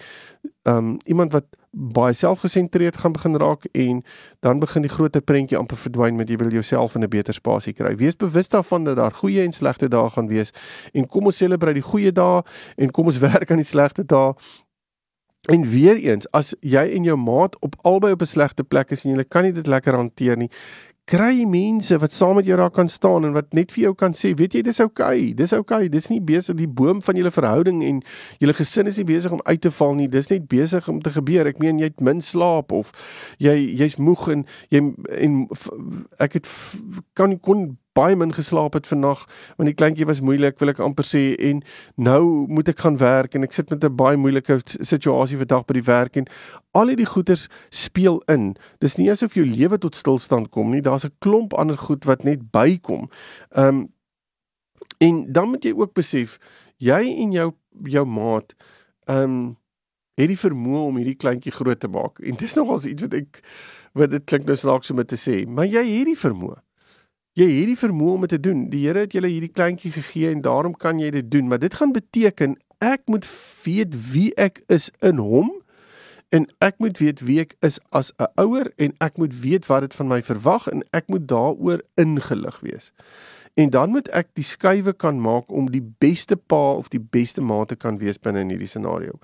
ehm 0.63 0.77
um, 0.77 0.97
iemand 1.05 1.31
wat 1.31 1.45
baie 1.71 2.13
selfgesentreerd 2.13 2.97
gaan 2.97 3.11
begin 3.11 3.35
raak 3.35 3.65
en 3.71 4.03
dan 4.39 4.59
begin 4.59 4.81
die 4.81 4.91
groter 4.91 5.21
prentjie 5.21 5.57
amper 5.57 5.77
verdwyn 5.77 6.15
met 6.15 6.29
jy 6.29 6.35
wil 6.37 6.51
jouself 6.51 6.95
in 6.95 7.03
'n 7.03 7.09
beter 7.09 7.33
spasie 7.33 7.73
kry. 7.73 7.95
Wees 7.95 8.15
bewus 8.15 8.49
daarvan 8.49 8.83
dat 8.83 8.95
daar 8.95 9.11
goeie 9.11 9.43
en 9.43 9.51
slegte 9.51 9.87
dae 9.87 10.09
gaan 10.09 10.27
wees 10.27 10.51
en 10.93 11.07
kom 11.07 11.25
ons 11.25 11.37
selebreit 11.37 11.75
die 11.75 11.89
goeie 11.91 12.11
dae 12.11 12.43
en 12.77 12.91
kom 12.91 13.05
ons 13.05 13.19
werk 13.29 13.51
aan 13.51 13.63
die 13.63 13.65
slegte 13.65 14.05
dae. 14.05 14.33
En 15.49 15.63
weer 15.63 15.95
eens, 15.97 16.31
as 16.31 16.55
jy 16.59 16.91
en 16.95 17.03
jou 17.03 17.17
maat 17.17 17.55
op 17.59 17.75
albei 17.81 18.11
op 18.11 18.21
'n 18.21 18.25
slegte 18.25 18.63
plek 18.63 18.91
is 18.91 19.05
en 19.05 19.11
julle 19.11 19.23
kan 19.23 19.43
nie 19.43 19.53
dit 19.53 19.67
lekker 19.67 19.95
hanteer 19.95 20.37
nie, 20.37 20.49
kry 21.09 21.45
mense 21.49 21.97
wat 21.99 22.13
saam 22.13 22.37
met 22.37 22.45
jou 22.45 22.57
daar 22.57 22.71
kan 22.71 22.89
staan 22.89 23.25
en 23.25 23.33
wat 23.35 23.53
net 23.53 23.71
vir 23.73 23.83
jou 23.87 23.93
kan 23.97 24.13
sê, 24.15 24.31
weet 24.37 24.53
jy, 24.55 24.61
dis 24.63 24.79
oukei, 24.79 25.17
okay, 25.17 25.33
dis 25.35 25.53
oukei, 25.53 25.85
okay, 25.85 25.89
dis 25.91 26.09
nie 26.11 26.21
besig 26.23 26.55
die 26.59 26.69
boom 26.69 27.01
van 27.01 27.17
julle 27.19 27.31
verhouding 27.33 27.81
en 27.83 28.01
julle 28.39 28.55
gesin 28.55 28.87
is 28.87 28.99
nie 29.01 29.07
besig 29.09 29.33
om 29.33 29.41
uit 29.43 29.61
te 29.61 29.71
val 29.75 29.95
nie, 29.97 30.07
dis 30.11 30.29
net 30.31 30.47
besig 30.51 30.87
om 30.91 31.01
te 31.03 31.11
gebeur. 31.11 31.49
Ek 31.49 31.59
meen 31.63 31.81
jy 31.81 31.91
het 31.91 32.01
min 32.01 32.21
slaap 32.21 32.71
of 32.75 32.93
jy 33.41 33.55
jy's 33.81 33.97
moeg 33.99 34.27
en 34.31 34.45
jy 34.69 34.83
en 35.17 35.45
ek 36.21 36.39
het 36.39 36.51
kan 37.17 37.37
kon 37.39 37.71
baie 37.97 38.15
min 38.15 38.33
geslaap 38.33 38.73
het 38.77 38.87
vannag 38.87 39.23
want 39.57 39.67
die 39.67 39.75
kleintjie 39.75 40.07
was 40.07 40.21
moeilik 40.23 40.59
wil 40.61 40.71
ek 40.71 40.79
amper 40.83 41.05
sê 41.07 41.21
en 41.49 41.61
nou 41.99 42.47
moet 42.47 42.71
ek 42.71 42.83
gaan 42.85 42.97
werk 43.01 43.35
en 43.35 43.43
ek 43.47 43.55
sit 43.55 43.69
met 43.73 43.83
'n 43.83 43.95
baie 43.95 44.17
moeilike 44.17 44.61
situasie 44.65 45.39
vandag 45.41 45.65
by 45.67 45.73
die 45.79 45.87
werk 45.89 46.17
en 46.17 46.27
al 46.73 46.87
hierdie 46.87 47.09
goeters 47.09 47.47
speel 47.69 48.21
in. 48.27 48.55
Dis 48.79 48.97
nie 48.97 49.11
asof 49.11 49.35
jou 49.35 49.45
lewe 49.45 49.77
tot 49.77 49.95
stilstand 49.95 50.51
kom 50.51 50.71
nie 50.71 50.81
daar's 50.81 51.05
'n 51.05 51.15
klomp 51.19 51.53
ander 51.53 51.77
goed 51.77 52.05
wat 52.05 52.23
net 52.23 52.51
bykom. 52.51 53.09
Um, 53.57 53.91
en 54.99 55.31
dan 55.31 55.49
moet 55.49 55.63
jy 55.63 55.73
ook 55.75 55.93
besef 55.93 56.39
jy 56.77 57.15
en 57.17 57.31
jou 57.31 57.51
jou 57.83 58.05
maat 58.05 58.53
um, 59.07 59.57
het 60.15 60.27
die 60.27 60.37
vermoë 60.37 60.87
om 60.87 60.97
hierdie 60.97 61.17
kleintjie 61.17 61.51
groot 61.51 61.79
te 61.79 61.87
maak. 61.87 62.19
En 62.19 62.35
dis 62.35 62.55
nogals 62.55 62.85
iets 62.85 63.01
wat 63.01 63.13
ek 63.13 63.43
wat 63.93 64.09
dit 64.09 64.23
klink 64.23 64.45
nou 64.45 64.55
snaaks 64.55 64.91
om 64.91 65.03
te 65.03 65.17
sê 65.19 65.45
maar 65.47 65.65
jy 65.65 65.83
het 65.83 66.05
die 66.05 66.17
vermoë 66.17 66.61
Jy 67.31 67.45
het 67.47 67.55
hierdie 67.61 67.79
vermoë 67.79 68.13
om 68.17 68.23
dit 68.25 68.33
te 68.33 68.41
doen. 68.43 68.63
Die 68.67 68.81
Here 68.83 69.05
het 69.05 69.13
julle 69.15 69.29
hierdie 69.31 69.53
kleintjie 69.55 69.93
gegee 69.95 70.33
en 70.33 70.41
daarom 70.43 70.73
kan 70.75 70.99
jy 70.99 71.13
dit 71.15 71.29
doen, 71.31 71.47
maar 71.47 71.61
dit 71.63 71.73
gaan 71.73 71.93
beteken 71.95 72.57
ek 72.83 73.05
moet 73.07 73.23
weet 73.63 73.95
wie 74.11 74.31
ek 74.35 74.59
is 74.67 74.89
in 74.99 75.21
hom 75.21 75.53
en 76.35 76.49
ek 76.59 76.81
moet 76.83 76.99
weet 76.99 77.21
wie 77.23 77.39
ek 77.39 77.55
is 77.63 77.79
as 77.95 78.11
'n 78.19 78.27
ouer 78.35 78.67
en 78.75 78.91
ek 78.99 79.17
moet 79.17 79.31
weet 79.43 79.67
wat 79.71 79.87
dit 79.87 79.93
van 79.93 80.07
my 80.07 80.21
verwag 80.21 80.67
en 80.67 80.83
ek 80.91 81.07
moet 81.07 81.27
daaroor 81.27 81.79
ingelig 81.95 82.59
wees. 82.59 82.91
En 83.55 83.69
dan 83.69 83.89
moet 83.89 84.07
ek 84.09 84.27
die 84.33 84.43
skuwe 84.43 84.93
kan 84.93 85.21
maak 85.21 85.51
om 85.51 85.71
die 85.71 85.93
beste 85.99 86.35
pa 86.35 86.73
of 86.75 86.89
die 86.89 86.99
beste 86.99 87.41
ma 87.41 87.63
te 87.65 87.75
kan 87.75 87.97
wees 87.97 88.19
binne 88.19 88.39
in 88.39 88.49
hierdie 88.49 88.67
scenario. 88.67 89.19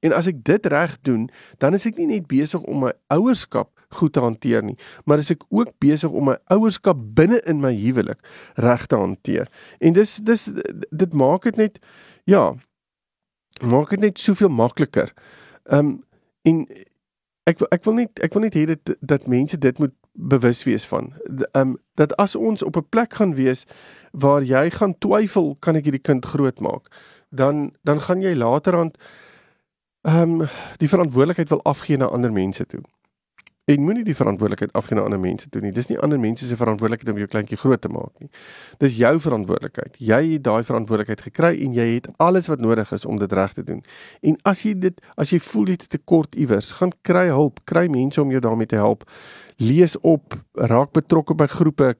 En 0.00 0.12
as 0.12 0.26
ek 0.26 0.44
dit 0.44 0.66
reg 0.66 0.98
doen, 1.02 1.30
dan 1.58 1.74
is 1.74 1.86
ek 1.86 1.96
nie 1.96 2.06
net 2.06 2.26
besig 2.26 2.60
om 2.60 2.78
my 2.78 2.92
ouerskap 3.08 3.77
goed 3.88 4.12
te 4.12 4.20
hanteer 4.20 4.62
nie, 4.62 4.76
maar 5.04 5.18
as 5.18 5.30
ek 5.30 5.44
ook 5.48 5.72
besig 5.78 6.10
om 6.10 6.28
my 6.30 6.36
ouerskap 6.52 6.98
binne 7.16 7.40
in 7.48 7.60
my 7.60 7.72
huwelik 7.72 8.20
reg 8.54 8.86
te 8.86 8.96
hanteer. 8.96 9.48
En 9.80 9.92
dis 9.92 10.16
dis 10.24 10.48
dit 10.90 11.12
maak 11.12 11.48
dit 11.48 11.56
net 11.56 11.78
ja, 12.28 12.54
maak 13.60 13.90
dit 13.90 14.00
net 14.00 14.18
soveel 14.18 14.52
makliker. 14.52 15.12
Ehm 15.70 15.78
um, 15.78 15.96
en 16.46 16.66
ek 17.48 17.60
ek 17.74 17.84
wil 17.84 17.96
net 17.98 18.20
ek 18.24 18.34
wil 18.36 18.44
net 18.46 18.56
hê 18.56 18.64
dit 18.70 18.92
dat 19.00 19.26
mense 19.28 19.58
dit 19.58 19.78
moet 19.78 19.94
bewus 20.12 20.62
wees 20.64 20.86
van. 20.86 21.12
Ehm 21.52 21.60
um, 21.60 21.76
dat 21.94 22.14
as 22.16 22.36
ons 22.36 22.62
op 22.62 22.76
'n 22.76 22.88
plek 22.88 23.14
gaan 23.14 23.34
wees 23.34 23.64
waar 24.12 24.42
jy 24.42 24.70
gaan 24.70 24.98
twyfel 24.98 25.56
kan 25.60 25.76
ek 25.76 25.84
hierdie 25.84 26.06
kind 26.10 26.24
grootmaak, 26.26 26.88
dan 27.30 27.72
dan 27.82 28.00
gaan 28.00 28.22
jy 28.22 28.34
later 28.34 28.76
aan 28.76 28.90
ehm 30.02 30.40
um, 30.40 30.48
die 30.76 30.88
verantwoordelikheid 30.88 31.48
wil 31.48 31.62
afgee 31.62 31.96
na 31.96 32.06
ander 32.06 32.32
mense 32.32 32.66
toe. 32.66 32.82
En 33.68 33.82
moenie 33.84 34.04
die 34.04 34.16
verantwoordelikheid 34.16 34.72
afgee 34.78 34.96
na 34.96 35.02
ander 35.04 35.20
mense 35.20 35.48
toe 35.52 35.60
nie. 35.60 35.72
Dis 35.76 35.90
nie 35.90 35.98
ander 36.00 36.20
mense 36.20 36.46
se 36.48 36.56
verantwoordelikheid 36.56 37.10
om 37.12 37.18
jou 37.20 37.28
kleintjie 37.28 37.58
groot 37.60 37.80
te 37.84 37.90
maak 37.92 38.22
nie. 38.22 38.30
Dis 38.80 38.96
jou 38.96 39.10
verantwoordelikheid. 39.20 39.98
Jy 40.00 40.20
het 40.30 40.46
daai 40.46 40.62
verantwoordelikheid 40.64 41.24
gekry 41.26 41.50
en 41.66 41.74
jy 41.76 41.88
het 41.90 42.08
alles 42.24 42.48
wat 42.48 42.62
nodig 42.64 42.92
is 42.96 43.04
om 43.04 43.18
dit 43.20 43.34
reg 43.36 43.52
te 43.58 43.64
doen. 43.66 43.82
En 44.24 44.38
as 44.48 44.64
jy 44.64 44.72
dit 44.86 45.02
as 45.20 45.34
jy 45.34 45.40
voel 45.50 45.68
jy 45.68 45.76
het 45.76 45.84
tekort 45.92 46.38
iewers, 46.40 46.72
gaan 46.80 46.94
kry 47.04 47.26
hulp, 47.28 47.60
kry 47.68 47.84
mense 47.92 48.22
om 48.22 48.32
jou 48.32 48.40
daarmee 48.40 48.72
te 48.72 48.80
help. 48.80 49.04
Lees 49.60 49.98
op, 50.00 50.38
raak 50.56 50.94
betrokke 50.96 51.36
by 51.36 51.50
groepe. 51.52 51.92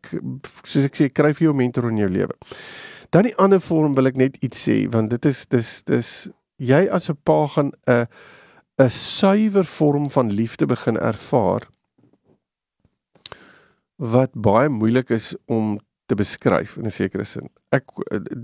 Soos 0.62 0.88
ek 0.88 0.96
sê, 0.96 1.10
kry 1.12 1.34
vir 1.34 1.50
jou 1.50 1.54
mentor 1.58 1.90
in 1.90 2.00
jou 2.00 2.08
lewe. 2.08 2.32
Dan 3.12 3.28
die 3.28 3.36
ander 3.36 3.60
vorm 3.60 3.92
wil 3.96 4.08
ek 4.08 4.16
net 4.16 4.40
iets 4.40 4.64
sê 4.64 4.86
want 4.88 5.12
dit 5.12 5.28
is 5.28 5.44
dis 5.52 5.76
dis 5.88 6.16
jy 6.56 6.86
as 6.88 7.10
'n 7.10 7.16
pa 7.24 7.46
gaan 7.46 7.72
'n 7.72 7.92
uh, 7.92 8.04
'n 8.78 8.90
suiwer 8.90 9.64
vorm 9.64 10.10
van 10.10 10.32
liefde 10.32 10.66
begin 10.66 10.98
ervaar 10.98 11.68
wat 13.96 14.30
baie 14.32 14.68
moeilik 14.68 15.10
is 15.10 15.34
om 15.44 15.78
te 16.06 16.14
beskryf 16.14 16.76
in 16.76 16.84
'n 16.84 16.90
sekere 16.90 17.24
sin. 17.24 17.50
Ek 17.68 17.84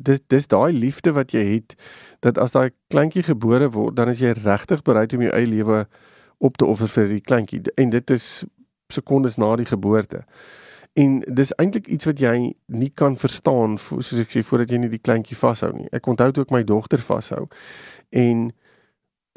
dis 0.03 0.20
dis 0.27 0.47
daai 0.47 0.73
liefde 0.73 1.12
wat 1.12 1.31
jy 1.31 1.44
het 1.55 1.75
dat 2.20 2.38
as 2.38 2.51
daai 2.51 2.70
kleintjie 2.88 3.23
gebore 3.23 3.70
word, 3.70 3.97
dan 3.97 4.09
is 4.09 4.18
jy 4.18 4.31
regtig 4.31 4.83
bereid 4.83 5.12
om 5.12 5.23
jou 5.23 5.33
eie 5.33 5.47
lewe 5.47 5.87
op 6.38 6.57
te 6.57 6.66
offer 6.66 6.88
vir 6.88 7.09
die 7.09 7.20
kleintjie 7.20 7.62
en 7.75 7.90
dit 7.90 8.11
is 8.11 8.44
sekondes 8.92 9.37
na 9.37 9.57
die 9.57 9.70
geboorte. 9.70 10.25
En 10.92 11.20
dis 11.20 11.53
eintlik 11.53 11.87
iets 11.87 12.05
wat 12.05 12.18
jy 12.18 12.55
nie 12.66 12.90
kan 12.90 13.16
verstaan 13.16 13.79
soos 13.79 14.12
ek 14.12 14.31
sê 14.31 14.42
voordat 14.42 14.70
jy 14.70 14.79
nie 14.79 14.88
die 14.88 15.03
kleintjie 15.03 15.37
vashou 15.37 15.73
nie. 15.73 15.88
Ek 15.92 16.07
onthou 16.07 16.33
toe 16.33 16.42
ek 16.42 16.51
my 16.51 16.62
dogter 16.62 16.99
vashou 16.99 17.49
en 18.11 18.53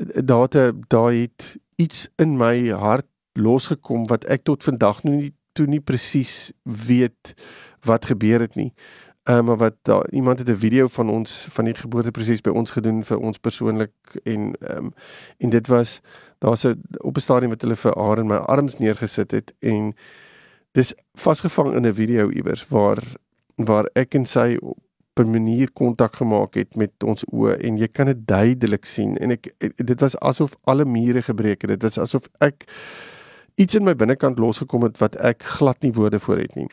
daar 0.05 0.47
te 0.47 0.73
daar 0.87 1.11
het 1.13 1.57
iets 1.75 2.09
in 2.15 2.37
my 2.37 2.69
hart 2.69 3.05
losgekom 3.33 4.07
wat 4.07 4.23
ek 4.25 4.43
tot 4.43 4.63
vandag 4.63 5.03
nog 5.03 5.13
nie 5.13 5.33
toe 5.53 5.67
nie 5.67 5.81
presies 5.81 6.51
weet 6.63 7.33
wat 7.85 8.05
gebeur 8.05 8.39
het 8.39 8.55
nie. 8.55 8.73
Ehm 9.27 9.37
um, 9.37 9.45
maar 9.45 9.57
wat 9.57 9.75
daar 9.81 10.09
iemand 10.09 10.39
het 10.39 10.49
'n 10.49 10.55
video 10.55 10.87
van 10.87 11.09
ons 11.09 11.47
van 11.49 11.65
die 11.65 11.73
geboorteproses 11.73 12.41
by 12.41 12.49
ons 12.49 12.71
gedoen 12.71 13.03
vir 13.03 13.17
ons 13.17 13.37
persoonlik 13.37 13.93
en 14.23 14.55
ehm 14.59 14.77
um, 14.77 14.93
en 15.37 15.49
dit 15.49 15.67
was 15.67 16.01
daar's 16.37 16.63
'n 16.65 16.81
op 16.97 17.15
'n 17.15 17.19
stadium 17.19 17.49
wat 17.49 17.61
hulle 17.61 17.75
vir 17.75 17.97
haar 17.97 18.19
in 18.19 18.27
my 18.27 18.35
arms 18.35 18.77
neergesit 18.77 19.31
het 19.31 19.53
en 19.59 19.95
dis 20.71 20.95
vasgevang 21.13 21.75
in 21.75 21.85
'n 21.85 21.93
video 21.93 22.29
iewers 22.29 22.67
waar 22.67 23.03
waar 23.55 23.89
ek 23.93 24.13
en 24.15 24.25
sy 24.25 24.57
'n 25.19 25.31
manier 25.31 25.71
kontak 25.71 26.15
gemaak 26.15 26.55
het 26.55 26.75
met 26.75 27.03
ons 27.03 27.25
oë 27.33 27.57
en 27.61 27.77
jy 27.77 27.87
kan 27.87 28.05
dit 28.05 28.27
duidelik 28.27 28.85
sien 28.85 29.17
en 29.17 29.31
ek 29.31 29.53
dit 29.75 29.99
was 29.99 30.17
asof 30.19 30.55
alle 30.63 30.85
mure 30.85 31.21
gebreek 31.21 31.61
het. 31.61 31.69
Dit 31.69 31.83
was 31.83 31.97
asof 31.97 32.29
ek 32.39 32.65
iets 33.55 33.75
in 33.75 33.83
my 33.83 33.95
binnekant 33.95 34.39
losgekom 34.39 34.83
het 34.83 34.97
wat 34.97 35.15
ek 35.15 35.43
glad 35.43 35.81
nie 35.81 35.93
woorde 35.93 36.19
vir 36.19 36.37
het 36.37 36.55
nie. 36.55 36.69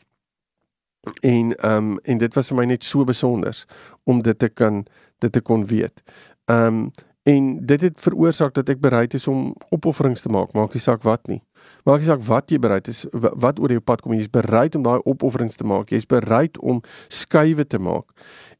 En 1.22 1.54
ehm 1.57 1.76
um, 1.76 1.98
en 2.02 2.18
dit 2.18 2.35
was 2.35 2.48
vir 2.48 2.57
my 2.57 2.64
net 2.64 2.85
so 2.85 3.04
besonder 3.04 3.64
om 4.04 4.22
dit 4.22 4.38
te 4.38 4.48
kan 4.48 4.87
dit 5.18 5.33
te 5.33 5.40
kon 5.40 5.66
weet. 5.66 6.02
Ehm 6.44 6.66
um, 6.66 6.90
en 7.24 7.66
dit 7.66 7.80
het 7.80 8.00
veroorsaak 8.00 8.52
dat 8.54 8.68
ek 8.68 8.80
bereid 8.84 9.14
is 9.16 9.24
om 9.30 9.54
opofferings 9.72 10.20
te 10.20 10.28
maak, 10.28 10.52
maak 10.52 10.74
nie 10.76 10.82
saak 10.82 11.04
wat 11.08 11.24
nie. 11.30 11.40
Maak 11.88 12.02
nie 12.02 12.08
saak 12.08 12.20
wat 12.28 12.52
jy 12.52 12.58
bereid 12.60 12.88
is 12.92 13.04
wat 13.12 13.60
oor 13.60 13.72
jou 13.72 13.80
pad 13.80 14.02
kom, 14.04 14.12
jy 14.12 14.26
is 14.26 14.32
bereid 14.32 14.76
om 14.76 14.84
daai 14.84 15.00
opofferings 15.08 15.56
te 15.56 15.64
maak. 15.68 15.92
Jy 15.92 16.02
is 16.02 16.08
bereid 16.08 16.60
om 16.60 16.82
skuwe 17.12 17.64
te 17.64 17.80
maak. 17.80 18.12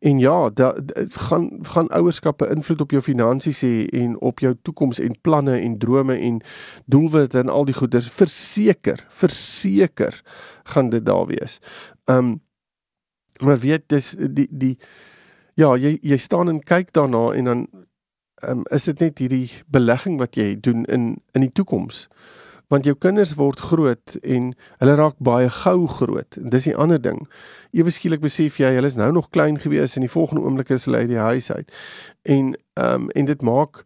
En 0.05 0.21
ja, 0.21 0.49
da 0.49 0.73
gaan 1.29 1.51
gaan 1.75 1.93
ouerskap 1.97 2.41
beïnvloed 2.41 2.87
op 2.87 2.97
jou 2.97 3.05
finansies 3.05 3.61
hê 3.65 3.85
en 4.01 4.17
op 4.25 4.41
jou 4.45 4.55
toekoms 4.65 5.01
en 5.05 5.17
planne 5.21 5.59
en 5.61 5.79
drome 5.81 6.17
en 6.17 6.41
doelwitte 6.89 7.45
en 7.45 7.53
al 7.53 7.69
die 7.69 7.77
goeders. 7.77 8.09
Verseker, 8.17 9.05
verseker 9.13 10.23
gaan 10.73 10.93
dit 10.93 11.05
daar 11.05 11.29
wees. 11.29 11.61
Um 12.09 12.39
maar 13.43 13.59
weet 13.59 13.89
dis 13.91 14.15
die 14.17 14.49
die 14.51 14.77
ja, 15.59 15.75
jy 15.77 15.99
jy 16.01 16.17
staan 16.17 16.49
en 16.49 16.61
kyk 16.65 16.93
daarna 16.97 17.33
en 17.35 17.51
dan 17.51 17.67
um, 18.49 18.65
is 18.71 18.85
dit 18.85 19.01
net 19.01 19.19
hierdie 19.19 19.51
belegging 19.67 20.19
wat 20.19 20.37
jy 20.37 20.55
doen 20.61 20.85
in 20.85 21.17
in 21.33 21.47
die 21.47 21.53
toekoms 21.53 22.09
want 22.73 22.87
jou 22.89 22.95
kinders 22.99 23.35
word 23.39 23.61
groot 23.61 24.17
en 24.23 24.53
hulle 24.81 24.95
raak 24.99 25.19
baie 25.23 25.51
gou 25.53 25.87
groot. 25.87 26.39
En 26.41 26.49
dis 26.51 26.65
die 26.71 26.77
ander 26.81 27.01
ding. 27.03 27.21
Ewe 27.77 27.93
skielik 27.93 28.23
besef 28.25 28.57
jy 28.59 28.73
hulle 28.77 28.89
is 28.91 28.97
nou 28.99 29.11
nog 29.13 29.29
klein 29.37 29.61
gewees 29.61 29.99
en 29.99 30.07
die 30.07 30.13
volgende 30.13 30.43
oomblik 30.47 30.73
is 30.75 30.89
hulle 30.89 31.05
uit 31.05 31.13
die 31.13 31.21
huis 31.21 31.51
uit. 31.53 31.71
En 32.23 32.55
ehm 32.81 33.05
um, 33.05 33.11
en 33.15 33.29
dit 33.31 33.43
maak 33.43 33.85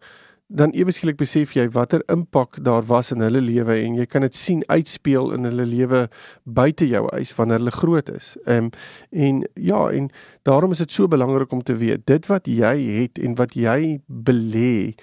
dan 0.49 0.73
ewe 0.73 0.93
skielik 0.97 1.19
besef 1.21 1.53
jy 1.53 1.67
watter 1.75 2.01
impak 2.09 2.57
daar 2.65 2.87
was 2.89 3.13
in 3.13 3.21
hulle 3.21 3.41
lewe 3.45 3.75
en 3.83 3.99
jy 4.01 4.07
kan 4.09 4.25
dit 4.25 4.35
sien 4.35 4.63
uitspeel 4.73 5.35
in 5.37 5.45
hulle 5.45 5.67
lewe 5.69 6.07
buite 6.45 6.89
jou 6.89 7.05
huis 7.13 7.35
wanneer 7.37 7.61
hulle 7.61 7.75
groot 7.77 8.09
is. 8.15 8.33
Ehm 8.47 8.71
um, 8.71 8.71
en 9.13 9.43
ja, 9.55 9.83
en 9.93 10.09
daarom 10.49 10.73
is 10.73 10.81
dit 10.85 10.91
so 10.91 11.09
belangrik 11.09 11.53
om 11.53 11.63
te 11.63 11.77
weet 11.77 12.07
dit 12.07 12.27
wat 12.33 12.49
jy 12.49 12.75
het 13.01 13.21
en 13.21 13.37
wat 13.37 13.57
jy 13.57 14.01
belê 14.09 14.95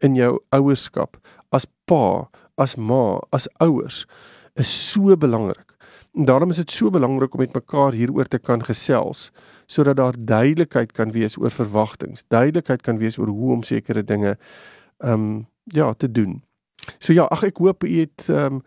in 0.00 0.16
jou 0.16 0.38
ouerskap 0.56 1.20
as 1.52 1.68
pa 1.84 2.30
as 2.56 2.76
ma, 2.76 3.20
as 3.32 3.48
ouers 3.60 4.04
is 4.56 4.70
so 4.70 5.16
belangrik. 5.16 5.74
En 6.14 6.24
daarom 6.24 6.50
is 6.50 6.62
dit 6.62 6.70
so 6.70 6.90
belangrik 6.90 7.34
om 7.34 7.40
met 7.40 7.54
mekaar 7.54 7.92
hieroor 7.92 8.28
te 8.30 8.38
kan 8.38 8.62
gesels 8.64 9.30
sodat 9.66 9.96
daar 9.96 10.16
duidelikheid 10.18 10.92
kan 10.92 11.10
wees 11.12 11.38
oor 11.40 11.50
verwagtinge, 11.50 12.20
duidelikheid 12.28 12.82
kan 12.82 12.98
wees 13.00 13.18
oor 13.18 13.32
hoe 13.32 13.52
om 13.52 13.62
sekere 13.62 14.02
dinge 14.04 14.36
ehm 15.04 15.12
um, 15.12 15.46
ja, 15.64 15.94
te 15.94 16.10
doen. 16.10 16.42
So 16.98 17.12
ja, 17.12 17.24
ag 17.24 17.42
ek 17.42 17.62
hoop 17.62 17.84
u 17.84 17.92
het 18.00 18.28
ehm 18.28 18.60
um, 18.60 18.64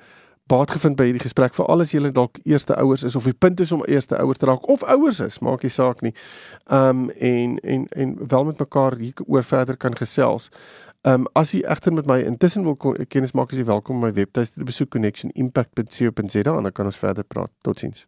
baat 0.47 0.71
gevind 0.71 0.95
by 0.95 1.09
hierdie 1.09 1.25
gesprek 1.25 1.55
vir 1.57 1.67
al 1.67 1.83
as 1.83 1.91
julle 1.91 2.11
dalk 2.15 2.37
eerste 2.47 2.75
ouers 2.79 3.03
is 3.03 3.17
of 3.19 3.25
die 3.27 3.35
punt 3.35 3.59
is 3.59 3.73
om 3.75 3.83
eerste 3.83 4.15
ouers 4.15 4.39
te 4.39 4.47
raak 4.47 4.67
of 4.71 4.83
ouers 4.87 5.19
is, 5.19 5.41
maak 5.43 5.65
nie 5.67 5.73
saak 5.73 6.01
nie. 6.05 6.13
Ehm 6.71 7.07
um, 7.07 7.09
en 7.09 7.57
en 7.59 7.87
en 7.87 8.15
wel 8.27 8.45
met 8.51 8.59
mekaar 8.59 8.97
hieroor 9.01 9.43
verder 9.43 9.77
kan 9.77 9.95
gesels. 9.95 10.49
Ehm 11.01 11.13
um, 11.13 11.27
as 11.33 11.51
jy 11.51 11.63
egter 11.63 11.93
met 11.93 12.07
my 12.07 12.19
intussen 12.19 12.63
wil 12.63 12.77
kennis 13.07 13.31
maak, 13.31 13.51
is 13.51 13.57
jy 13.63 13.67
welkom 13.67 13.95
om 13.95 14.07
my 14.07 14.13
webtuiste 14.13 14.59
te 14.59 14.65
besoek 14.65 14.89
connectionimpact.co.za 14.95 16.55
en 16.57 16.63
dan 16.63 16.71
kan 16.71 16.85
ons 16.85 17.03
verder 17.03 17.23
praat. 17.23 17.51
Totsiens. 17.61 18.07